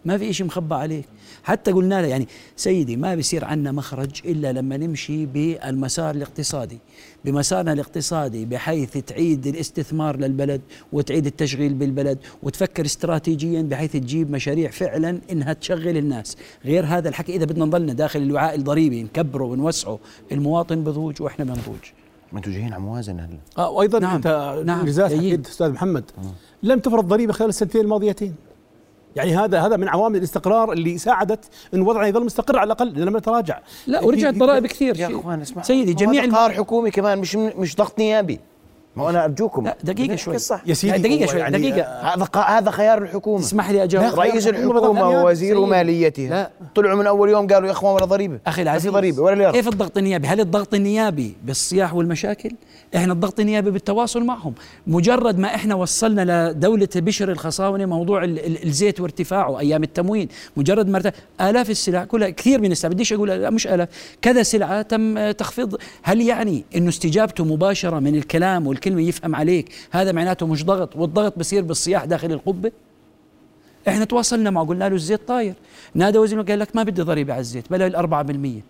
ما 0.05 0.19
في 0.19 0.31
إشي 0.31 0.45
مخبى 0.45 0.75
عليك. 0.75 1.05
حتى 1.43 1.73
قلنا 1.73 2.03
له 2.03 2.09
يعني 2.09 2.29
سيدي 2.57 2.97
ما 2.97 3.15
بيصير 3.15 3.45
عنا 3.45 3.73
مخرج 3.73 4.11
إلا 4.25 4.53
لما 4.53 4.77
نمشي 4.77 5.27
بالمسار 5.27 6.15
الاقتصادي. 6.15 6.79
بمسارنا 7.25 7.73
الاقتصادي 7.73 8.45
بحيث 8.45 8.99
تعيد 8.99 9.47
الاستثمار 9.47 10.17
للبلد 10.17 10.61
وتعيد 10.93 11.27
التشغيل 11.27 11.75
بالبلد 11.75 12.19
وتفكر 12.43 12.85
استراتيجيا 12.85 13.63
بحيث 13.63 13.93
تجيب 13.93 14.31
مشاريع 14.31 14.71
فعلا 14.71 15.21
إنها 15.33 15.53
تشغل 15.53 15.97
الناس. 15.97 16.37
غير 16.65 16.87
هذا 16.87 17.09
الحكي 17.09 17.37
إذا 17.37 17.45
بدنا 17.45 17.65
نضلنا 17.65 17.93
داخل 17.93 18.23
الوعاء 18.23 18.55
الضريبي 18.55 19.03
نكبره 19.03 19.45
ونوسعه 19.45 19.99
المواطن 20.33 20.85
بضوج 20.85 21.23
وإحنا 21.23 21.45
بنضوج 21.45 21.93
جايين 22.47 22.73
على 22.73 22.83
موازنة 22.83 23.25
هلا. 23.25 23.39
آه 23.59 23.71
وأيضا 23.71 23.99
نعم. 23.99 24.15
أنت 24.15 24.63
نعم. 24.67 24.89
أستاذ 24.89 25.71
محمد. 25.71 26.05
لم 26.63 26.79
تفرض 26.79 27.09
ضريبة 27.09 27.33
خلال 27.33 27.49
السنتين 27.49 27.81
الماضيتين. 27.81 28.35
يعني 29.17 29.37
هذا 29.37 29.61
هذا 29.61 29.77
من 29.77 29.89
عوامل 29.89 30.17
الاستقرار 30.17 30.73
اللي 30.73 30.99
ساعدت 30.99 31.45
إن 31.75 31.83
وضعنا 31.83 32.07
يظل 32.07 32.25
مستقر 32.25 32.59
على 32.59 32.67
الأقل 32.67 32.93
لم 33.01 33.17
نتراجع 33.17 33.59
لا 33.87 34.01
ورجعت 34.05 34.35
ضرائب 34.35 34.67
كثير 34.67 34.97
يا 35.01 35.07
إخوان 35.21 35.41
اسمع 35.41 35.63
سيدي 35.63 35.95
جميع. 35.95 36.25
قرار 36.25 36.51
حكومي 36.53 36.91
كمان 36.91 37.19
مش 37.19 37.37
مش 37.37 37.77
ضغط 37.77 37.99
نيابي 37.99 38.41
ما 38.97 39.11
أنا 39.11 39.25
أرجوكم. 39.25 39.65
لا 39.65 39.77
دقيقة 39.85 40.17
شوي. 40.17 40.39
صح 40.39 40.63
يا 40.67 40.75
سيدي 40.75 41.25
هو 41.25 41.27
شوي 41.31 41.41
يعني 41.41 41.59
دقيقة. 41.59 41.83
هذا 42.15 42.25
ق- 42.25 42.51
هذا 42.51 42.71
خيار 42.71 43.03
الحكومة. 43.03 43.41
اسمح 43.41 43.71
لي 43.71 43.83
اجاوب 43.85 44.19
رئيس 44.21 44.49
الحكومة 44.49 45.09
ووزير. 45.09 45.61
ماليتها 45.67 46.31
لا. 46.31 46.51
طلعوا 46.75 46.99
من 46.99 47.07
أول 47.07 47.29
يوم 47.31 47.47
قالوا 47.47 47.67
يا 47.67 47.73
أخوان 47.73 47.95
ولا 47.95 48.05
ضريبة. 48.05 48.39
أخي 48.47 48.63
العزيز 48.63 48.93
ضريبة 48.93 49.23
ولا 49.23 49.35
ليره 49.35 49.51
كيف 49.51 49.69
الضغط 49.69 49.99
النيابي؟ 49.99 50.27
هل 50.29 50.41
الضغط 50.41 50.75
النيابي 50.75 51.37
بالصياح 51.45 51.95
والمشاكل؟ 51.95 52.51
إحنا 52.97 53.13
الضغط 53.13 53.41
النيابي 53.41 53.71
بالتواصل 53.71 54.25
معهم، 54.25 54.55
مجرد 54.87 55.39
ما 55.39 55.55
إحنا 55.55 55.75
وصلنا 55.75 56.51
لدولة 56.51 56.89
بشر 56.97 57.31
الخصاونة 57.33 57.87
موضوع 57.87 58.25
ال- 58.25 58.47
ال- 58.47 58.65
الزيت 58.65 59.01
وارتفاعه 59.01 59.59
أيام 59.61 59.83
التموين، 59.83 60.29
مجرد 60.57 60.89
ما 60.89 60.97
ارتفع 60.97 61.13
آلاف 61.41 61.71
السلع 61.71 62.05
كلها 62.05 62.31
كثير 62.31 62.61
من 62.61 62.73
السلع 62.73 62.91
بديش 62.93 63.13
أقول 63.13 63.29
لا 63.29 63.51
مش 63.51 63.67
آلاف، 63.67 63.89
كذا 64.23 64.43
سلعة 64.43 64.83
تم 64.83 65.19
آه، 65.19 65.33
تخفيض، 65.33 65.77
هل 66.03 66.21
يعني 66.21 66.65
إنه 66.77 66.89
استجابته 66.89 67.45
مباشرة 67.45 67.99
من 67.99 68.15
الكلام 68.17 68.67
والكلمة 68.85 69.09
يفهم 69.09 69.35
عليك، 69.37 69.73
هذا 69.91 70.13
معناته 70.13 70.47
مش 70.47 70.65
ضغط، 70.65 70.97
والضغط 70.97 71.39
بصير 71.39 71.63
بالصياح 71.63 72.05
داخل 72.05 72.33
القبة؟ 72.33 72.73
إحنا 73.89 74.05
تواصلنا 74.05 74.51
معه 74.51 74.67
قلنا 74.67 74.89
له 74.89 74.95
الزيت 74.95 75.29
طاير. 75.29 75.55
نادى 75.95 76.19
وزير 76.19 76.43
قال 76.43 76.59
لك 76.59 76.77
ما 76.77 76.83
بدي 76.83 77.03
ضريبة 77.03 77.33
على 77.33 77.41
الزيت 77.41 77.71
بلا 77.71 77.87
الأربعة 77.87 78.23
بالمية. 78.23 78.61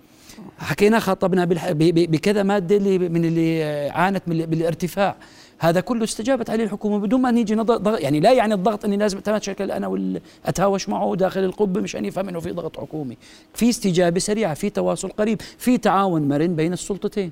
حكينا 0.59 0.99
خاطبنا. 0.99 1.45
بكذا 1.45 2.43
مادة 2.43 2.77
اللي 2.77 2.99
من 2.99 3.25
اللي 3.25 3.65
عانت 3.91 4.23
من 4.27 4.41
ال- 4.41 4.47
بالارتفاع. 4.47 5.17
هذا 5.59 5.81
كله 5.81 6.05
استجابت 6.05 6.51
عليه 6.51 6.65
الحكومة 6.65 6.99
بدون 6.99 7.21
ما 7.21 7.31
نيجي 7.31 7.55
نضغط 7.55 7.81
ضغط 7.81 8.01
يعني 8.01 8.21
لا 8.21 8.33
يعني 8.33 8.55
الضغط 8.55 8.85
إني 8.85 8.97
لازم 8.97 9.19
اتماشكل 9.19 9.71
أنا 9.71 9.87
وال... 9.87 10.21
أتهاوش 10.45 10.89
معه 10.89 11.17
داخل 11.17 11.45
القبة 11.45 11.81
مشان 11.81 12.05
يفهم 12.05 12.29
إنه 12.29 12.41
في 12.41 12.51
ضغط 12.51 12.81
حكومي. 12.81 13.17
في 13.55 13.69
استجابة 13.69 14.21
سريعة 14.21 14.55
في 14.55 14.71
تواصل 14.71 15.09
قريب 15.09 15.41
في 15.59 15.79
تعاون 15.79 16.29
مرن 16.29 16.57
بين 16.57 16.73
السلطتين. 16.73 17.31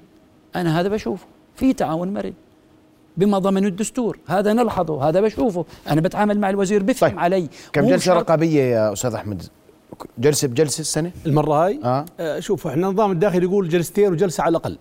أنا 0.56 0.80
هذا 0.80 0.88
بشوفه 0.88 1.26
في 1.56 1.72
تعاون 1.72 2.12
مرن. 2.14 2.32
بما 3.16 3.38
ضمن 3.38 3.66
الدستور. 3.66 4.18
هذا 4.26 4.52
نلحظه 4.52 5.08
هذا 5.08 5.20
بشوفه. 5.20 5.64
أنا 5.88 6.00
بتعامل 6.00 6.40
مع 6.40 6.50
الوزير 6.50 6.82
بفهم 6.82 7.10
طيب. 7.10 7.18
علي. 7.18 7.48
كم 7.72 7.98
شرط- 7.98 8.16
رقابية 8.16 8.62
يا 8.62 8.92
أستاذ 8.92 9.14
أحمد؟ 9.14 9.42
جلسه 10.18 10.48
بجلسه 10.48 10.80
السنة؟ 10.80 11.10
المرة 11.26 11.64
هاي؟ 11.66 11.80
آه. 11.84 12.04
آه 12.20 12.40
شوف 12.40 12.66
إحنا 12.66 12.88
النظام 12.88 13.10
الداخلي 13.12 13.44
يقول 13.46 13.68
جلستين 13.68 14.12
وجلسة 14.12 14.42
على 14.42 14.50
الأقل. 14.50 14.78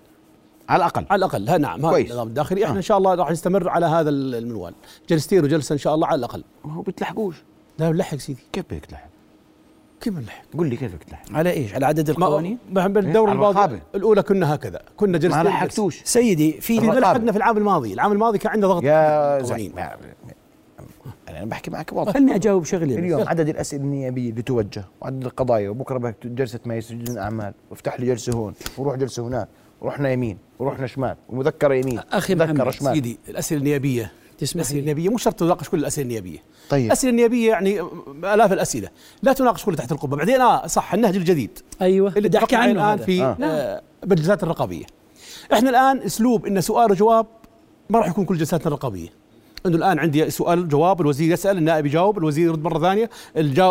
على 0.70 0.80
الأقل؟ 0.84 1.06
على 1.10 1.20
الأقل 1.20 1.50
ها 1.50 1.58
نعم 1.58 1.80
هذا 1.80 1.90
كويس. 1.90 2.08
النظام 2.08 2.28
الداخلي. 2.28 2.64
إحنا 2.64 2.76
آه. 2.76 2.78
إن 2.78 2.82
شاء 2.82 2.98
الله 2.98 3.16
راح 3.16 3.32
نستمر 3.32 3.70
على 3.70 3.86
هذا 3.86 4.10
المنوال. 4.10 4.74
جلستين 5.10 5.44
وجلسة 5.44 5.74
إن 5.74 5.78
شاء 5.78 5.96
الله 5.96 6.08
على 6.08 6.20
الأقل. 6.20 6.44
ما 6.66 6.74
هو 6.74 6.82
بتلحقوش. 6.82 7.36
لا 7.80 7.90
نلحق 7.92 8.18
سيدي. 8.18 8.40
كيف 8.54 8.66
بدك 8.72 8.86
تلحق؟ 8.86 9.11
كيف 10.02 10.18
نلحق؟ 10.18 10.44
قول 10.58 10.70
لي 10.70 10.76
كيف 10.76 10.92
تلحق. 10.96 11.32
على 11.34 11.52
إيش؟ 11.52 11.74
على 11.74 11.86
عدد 11.86 12.10
القوانين؟ 12.10 12.58
ما 12.72 12.88
بالدورة 12.88 13.30
على 13.30 13.36
الماضية. 13.36 13.84
الأولى 13.96 14.24
كنا 14.24 14.56
هكذا. 14.56 14.82
كنا 14.98 15.12
ما 15.12 15.18
جلسنا 15.18 15.44
لحقتوش 15.44 16.02
سيدي 16.04 16.52
في 16.52 16.62
في 16.62 16.80
الرقابة. 16.80 17.00
لحقنا 17.00 17.32
في 17.32 17.38
العام 17.38 17.58
الماضي. 17.58 17.94
العام 17.94 18.12
الماضي 18.12 18.38
كان 18.38 18.52
عندنا 18.52 18.68
ضغط 18.68 18.84
يا. 18.84 19.42
زين 19.42 19.74
أنا 21.30 21.46
بحكي 21.46 21.72
معك 21.72 21.94
واضح. 21.94 22.14
خلني 22.14 22.36
أجاوب 22.36 22.66
شغلي 22.66 23.00
اليوم 23.00 23.28
عدد 23.28 23.50
الأسئلة 23.50 23.84
النيابية 23.84 24.30
اللي 24.30 24.42
توجه 24.42 24.84
وعدد 25.02 25.26
القضايا 25.26 25.70
وبكرة 25.70 26.16
جلسة 26.24 26.60
مجلس 26.66 26.92
جنة 26.92 27.22
اعمال 27.22 27.54
وافتح 27.70 28.00
لي 28.00 28.06
جلسة 28.06 28.34
هون 28.34 28.54
وروح 28.78 28.96
جلسة 28.96 29.28
هناك 29.28 29.48
ورحنا 29.82 30.12
يمين 30.12 30.38
ورحنا 30.60 30.88
شمال 30.88 31.16
ومذكرة 31.30 31.74
يمين 31.74 32.00
أخي 32.12 32.36
مذكرة 32.36 32.54
محمد، 32.54 32.70
شمال. 32.70 32.94
سيدي 32.94 33.20
الأسئلة 33.30 33.60
النيابية 33.60 34.12
تسمح 34.42 34.56
الأسئلة 34.56 34.76
لي 34.76 34.80
النيابية 34.80 35.10
مو 35.10 35.18
شرط 35.18 35.40
تناقش 35.40 35.70
كل 35.70 35.80
الأسئلة 35.80 36.04
النيابية 36.04 36.40
طيب 36.70 36.86
الأسئلة 36.86 37.12
النيابية 37.12 37.50
يعني 37.50 37.82
آلاف 38.24 38.54
الأسئلة 38.54 38.90
لا 39.24 39.34
تناقش 39.34 39.66
كلها 39.66 39.78
تحت 39.78 39.92
القبة 39.92 40.18
بعدين 40.18 40.42
آه 40.42 40.68
صح 40.68 40.94
النهج 40.94 41.16
الجديد 41.16 41.60
أيوه 41.82 42.14
اللي 42.18 42.30
بدي 42.30 42.38
عنه 42.38 42.72
الآن 42.72 42.86
هذا. 42.86 43.06
في 43.06 43.24
آه. 43.24 43.38
آه. 43.44 43.82
بالجلسات 44.04 44.44
الرقابية 44.44 44.86
إحنا 45.54 45.70
الآن 45.70 45.98
أسلوب 45.98 46.46
إن 46.46 46.62
سؤال 46.62 46.92
وجواب 46.92 47.26
ما 47.90 48.00
راح 48.00 48.08
يكون 48.08 48.26
كل 48.26 48.38
جلساتنا 48.38 48.68
الرقابية 48.68 49.10
إنه 49.66 49.76
الآن 49.78 50.00
عندي 50.00 50.30
سؤال 50.30 50.68
جواب 50.68 51.02
الوزير 51.02 51.34
يسأل 51.34 51.58
النائب 51.58 51.86
يجاوب 51.86 52.18
الوزير 52.18 52.48
يرد 52.48 52.64
مرة 52.64 52.80
ثانية. 52.80 53.10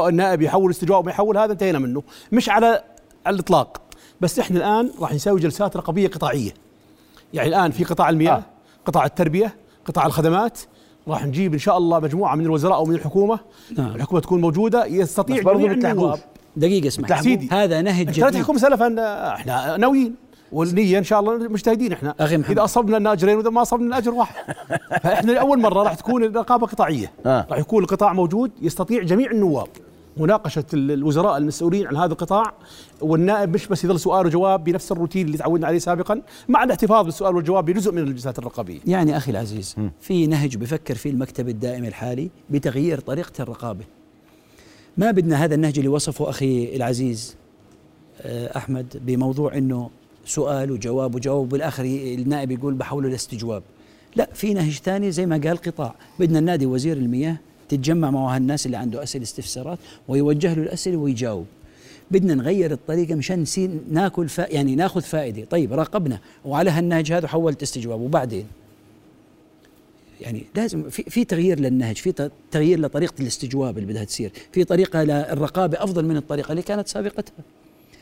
النائب 0.08 0.42
يحول 0.42 0.70
استجواب 0.70 1.04
ما 1.04 1.10
يحول 1.10 1.38
هذا 1.38 1.52
انتهينا 1.52 1.78
منه 1.78 2.02
مش 2.32 2.48
على 2.48 2.82
على 3.26 3.34
الإطلاق 3.34 3.82
بس 4.20 4.38
إحنا 4.38 4.58
الآن 4.58 4.90
راح 5.00 5.12
نسوي 5.12 5.40
جلسات 5.40 5.76
رقابية 5.76 6.08
قطاعية 6.08 6.54
يعني 7.34 7.48
الآن 7.48 7.70
في 7.70 7.84
قطاع 7.84 8.10
المياه. 8.10 8.32
آه. 8.32 8.42
قطاع 8.86 9.04
التربية 9.04 9.54
قطاع 9.90 10.06
الخدمات 10.06 10.58
راح 11.08 11.26
نجيب 11.26 11.52
إن 11.52 11.58
شاء 11.58 11.78
الله 11.78 12.00
مجموعة 12.00 12.34
من 12.34 12.44
الوزراء 12.44 12.74
أو 12.74 12.84
من 12.84 12.94
الحكومة 12.94 13.38
نعم. 13.78 13.94
الحكومة 13.94 14.20
تكون 14.20 14.40
موجودة 14.40 14.86
يستطيع 14.86 15.36
بتلحقوش. 15.36 15.84
النواب 15.84 16.18
دقيقة 16.56 16.88
اسمع 16.88 17.04
بتلحقوش. 17.04 17.26
سيدي. 17.26 17.48
هذا 17.52 17.82
نهج 17.82 18.20
لا 18.20 18.28
جديد 18.28 18.42
تحكم 18.42 18.58
سلفا 18.58 18.94
إحنا 19.34 19.76
ناويين 19.76 20.14
والنية 20.52 20.98
إن 20.98 21.04
شاء 21.04 21.20
الله 21.20 21.38
مجتهدين 21.48 21.92
إحنا 21.92 22.14
أخي 22.20 22.36
محمد. 22.36 22.50
إذا 22.50 22.64
أصبنا 22.64 22.96
لنا 22.96 23.12
اجرين 23.12 23.36
وإذا 23.36 23.50
ما 23.50 23.62
أصبنا 23.62 23.84
لنا 23.84 23.98
اجر 23.98 24.14
واحد 24.14 24.34
فإحنا 25.02 25.32
لأول 25.32 25.60
مرة 25.60 25.82
راح 25.82 25.94
تكون 25.94 26.24
الرقابة 26.24 26.66
قطاعية 26.66 27.12
آه. 27.26 27.46
راح 27.50 27.58
يكون 27.58 27.82
القطاع 27.82 28.12
موجود 28.12 28.50
يستطيع 28.62 29.02
جميع 29.02 29.30
النواب 29.30 29.68
مناقشة 30.16 30.64
ال- 30.74 30.90
الوزراء 30.90 31.36
المسؤولين 31.36 31.86
عن 31.86 31.96
هذا 31.96 32.12
القطاع 32.12 32.52
والنائب 33.00 33.54
مش 33.54 33.66
بس 33.66 33.84
يظل 33.84 34.00
سؤال 34.00 34.26
وجواب 34.26 34.64
بنفس 34.64 34.92
الروتين 34.92 35.26
اللي 35.26 35.38
تعودنا 35.38 35.66
عليه 35.66 35.78
سابقا 35.78 36.22
مع 36.48 36.64
الاحتفاظ 36.64 37.04
بالسؤال 37.04 37.36
والجواب 37.36 37.64
بجزء 37.64 37.92
من 37.92 37.98
الجلسات 37.98 38.38
الرقابية. 38.38 38.78
يعني 38.86 39.16
أخي 39.16 39.30
العزيز 39.30 39.76
في 40.00 40.26
نهج 40.26 40.56
بفكر 40.56 40.94
فيه 40.94 41.10
المكتب 41.10 41.48
الدائم 41.48 41.84
الحالي 41.84 42.30
بتغيير 42.50 43.00
طريقة 43.00 43.42
الرقابة. 43.42 43.84
ما 44.96 45.10
بدنا 45.10 45.44
هذا 45.44 45.54
النهج 45.54 45.78
اللي 45.78 45.88
وصفه 45.88 46.30
أخي 46.30 46.76
العزيز 46.76 47.36
آه، 48.22 48.56
أحمد 48.56 49.02
بموضوع 49.06 49.56
إنه 49.56 49.90
سؤال 50.24 50.70
وجواب 50.70 51.14
وجواب 51.14 51.48
بالاخر 51.48 51.84
النائب 51.84 52.50
يقول 52.50 52.74
بحوله 52.74 53.08
لاستجواب. 53.08 53.62
لا 54.16 54.28
في 54.34 54.54
نهج 54.54 54.78
ثاني 54.78 55.10
زي 55.10 55.26
ما 55.26 55.40
قال 55.44 55.56
قطاع. 55.56 55.94
بدنا 56.18 56.38
النادي 56.38 56.66
وزير 56.66 56.96
المياه 56.96 57.36
تتجمع 57.70 58.10
مع 58.10 58.36
هالناس 58.36 58.66
اللي 58.66 58.76
عنده 58.76 59.02
أسئلة 59.02 59.24
استفسارات 59.24 59.78
ويوجه 60.08 60.54
له 60.54 60.62
الأسئلة 60.62 60.96
ويجاوب. 60.96 61.46
بدنا 62.10 62.34
نغير 62.34 62.72
الطريقة 62.72 63.14
مشان 63.14 63.42
نصير 63.42 63.70
ناكل 63.90 64.28
فا 64.28 64.46
يعني 64.50 64.74
ناخذ 64.74 65.00
فائدة. 65.02 65.44
طيب 65.44 65.72
راقبنا. 65.72 66.18
وعلى 66.44 66.70
هالنهج 66.70 67.12
هذا 67.12 67.28
حولت 67.28 67.62
استجواب. 67.62 68.00
وبعدين؟ 68.00 68.46
يعني 70.20 70.42
لازم 70.54 70.90
في 70.90 71.02
في 71.02 71.24
تغيير 71.24 71.60
للنهج 71.60 71.96
في 71.96 72.30
تغيير 72.50 72.80
لطريقة 72.80 73.14
الاستجواب 73.20 73.78
اللي 73.78 73.92
بدها 73.92 74.04
تصير. 74.04 74.32
في 74.52 74.64
طريقة 74.64 75.02
للرقابه 75.02 75.84
أفضل 75.84 76.04
من 76.04 76.16
الطريقة 76.16 76.50
اللي 76.52 76.62
كانت 76.62 76.88
سابقتها. 76.88 77.32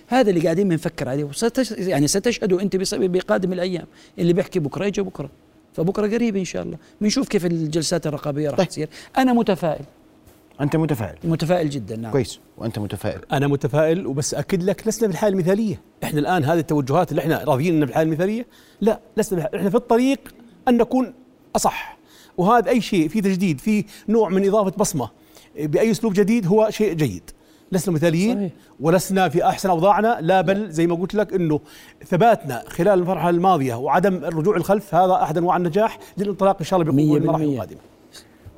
هذا 0.07 0.31
اللي 0.31 0.41
قاعدين 0.41 0.69
بنفكر 0.69 1.09
عليه. 1.09 1.25
وستش 1.25 1.71
يعني 1.71 2.09
ستشهدوا 2.09 2.61
أنت 2.61 2.77
بقادم 2.77 3.53
الأيام. 3.53 3.87
اللي 4.19 4.33
بيحكي 4.33 4.59
بكرة 4.59 4.87
يجي 4.87 5.03
بكرة. 5.03 5.31
فبكرة 5.73 6.07
قريب 6.07 6.37
إن 6.37 6.45
شاء 6.45 6.63
الله. 6.63 6.79
بنشوف 7.01 7.29
كيف 7.29 7.47
الجلسات 7.47 8.07
الرقابية 8.07 8.51
راح 8.51 8.59
طيب. 8.59 8.69
تصير. 8.69 8.89
أنا 9.19 9.33
متفائل. 9.33 9.85
أنت 10.61 10.77
متفائل. 10.77 11.19
متفائل 11.25 11.71
جدا 11.71 11.97
نعم. 11.97 12.13
كويس. 12.13 12.41
وأنت 12.59 12.79
متفائل. 12.79 13.21
أنا 13.33 13.47
متفائل 13.47 14.07
وبس 14.07 14.35
أكد 14.35 14.63
لك 14.63 14.89
لسنا 14.89 15.09
بالحاله 15.09 15.33
المثالية. 15.33 15.81
إحنا 16.05 16.21
الآن 16.21 16.45
هذه 16.45 16.59
التوجهات 16.59 17.11
اللي 17.11 17.23
إحنا 17.23 17.45
راضيين 17.45 17.75
إنها 17.75 17.87
بالحاله 17.87 18.09
المثالية 18.09 18.47
لا 18.81 19.01
لسنا 19.17 19.39
بالحالة. 19.39 19.59
إحنا 19.59 19.71
في 19.71 19.77
الطريق 19.77 20.35
أن 20.69 20.77
نكون 20.77 21.15
أصح. 21.57 21.99
وهذا 22.37 22.71
أي 22.71 22.81
شيء 22.81 23.09
في 23.09 23.21
تجديد 23.21 23.61
في 23.61 23.85
نوع 24.09 24.29
من 24.29 24.49
إضافة 24.49 24.71
بصمة. 24.71 25.11
بأي 25.57 25.91
أسلوب 25.91 26.13
جديد 26.13 26.47
هو 26.47 26.71
شيء 26.71 26.93
جيد. 26.93 27.31
لسنا 27.73 27.95
مثاليين 27.95 28.37
صحيح. 28.37 28.53
ولسنا 28.81 29.29
في 29.29 29.45
أحسن 29.45 29.71
أوضاعنا 29.71 30.19
لا 30.21 30.41
بل 30.41 30.71
زي 30.71 30.87
ما 30.87 30.95
قلت 30.95 31.15
لك 31.15 31.33
إنه 31.33 31.61
ثباتنا 32.07 32.63
خلال 32.69 32.99
المرحلة 33.01 33.31
الماضية 33.31 33.75
وعدم 33.75 34.15
الرجوع 34.15 34.57
الخلف 34.57 34.95
هذا 34.95 35.23
أحد 35.23 35.39
أنواع 35.39 35.57
النجاح 35.57 35.99
للانطلاق 36.19 36.57
إن 36.61 36.65
شاء 36.65 36.81
الله 36.81 36.93
بقوة 36.93 37.17
المراحل. 37.17 37.43
القادمة 37.43 37.79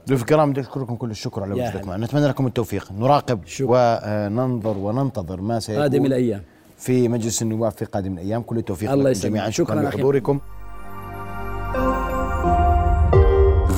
ضيوف 0.08 0.20
الكرام 0.20 0.50
بدي 0.50 0.60
أشكركم 0.60 0.94
كل 0.94 1.10
الشكر 1.10 1.42
على 1.42 1.52
وجودكم. 1.52 1.88
معنا 1.88 2.06
نتمنى 2.06 2.28
لكم 2.28 2.46
التوفيق 2.46 2.92
نراقب 2.92 3.40
وننظر 3.60 4.78
وننتظر 4.78 5.40
ما 5.40 5.60
سيكون 5.60 5.82
قادم 5.82 6.06
الأيام 6.06 6.42
في 6.78 7.08
مجلس 7.08 7.42
النواب 7.42 7.72
في 7.72 7.84
قادم 7.84 8.12
الأيام 8.12 8.42
كل 8.42 8.58
التوفيق 8.58 8.92
الله 8.92 9.10
لكم. 9.10 9.20
جميعا 9.20 9.50
شكراً 9.50 9.76
شكرا. 9.76 9.88
لحضوركم 9.88 10.40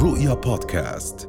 رؤيا 0.03 0.35
بودكاست 0.35 1.29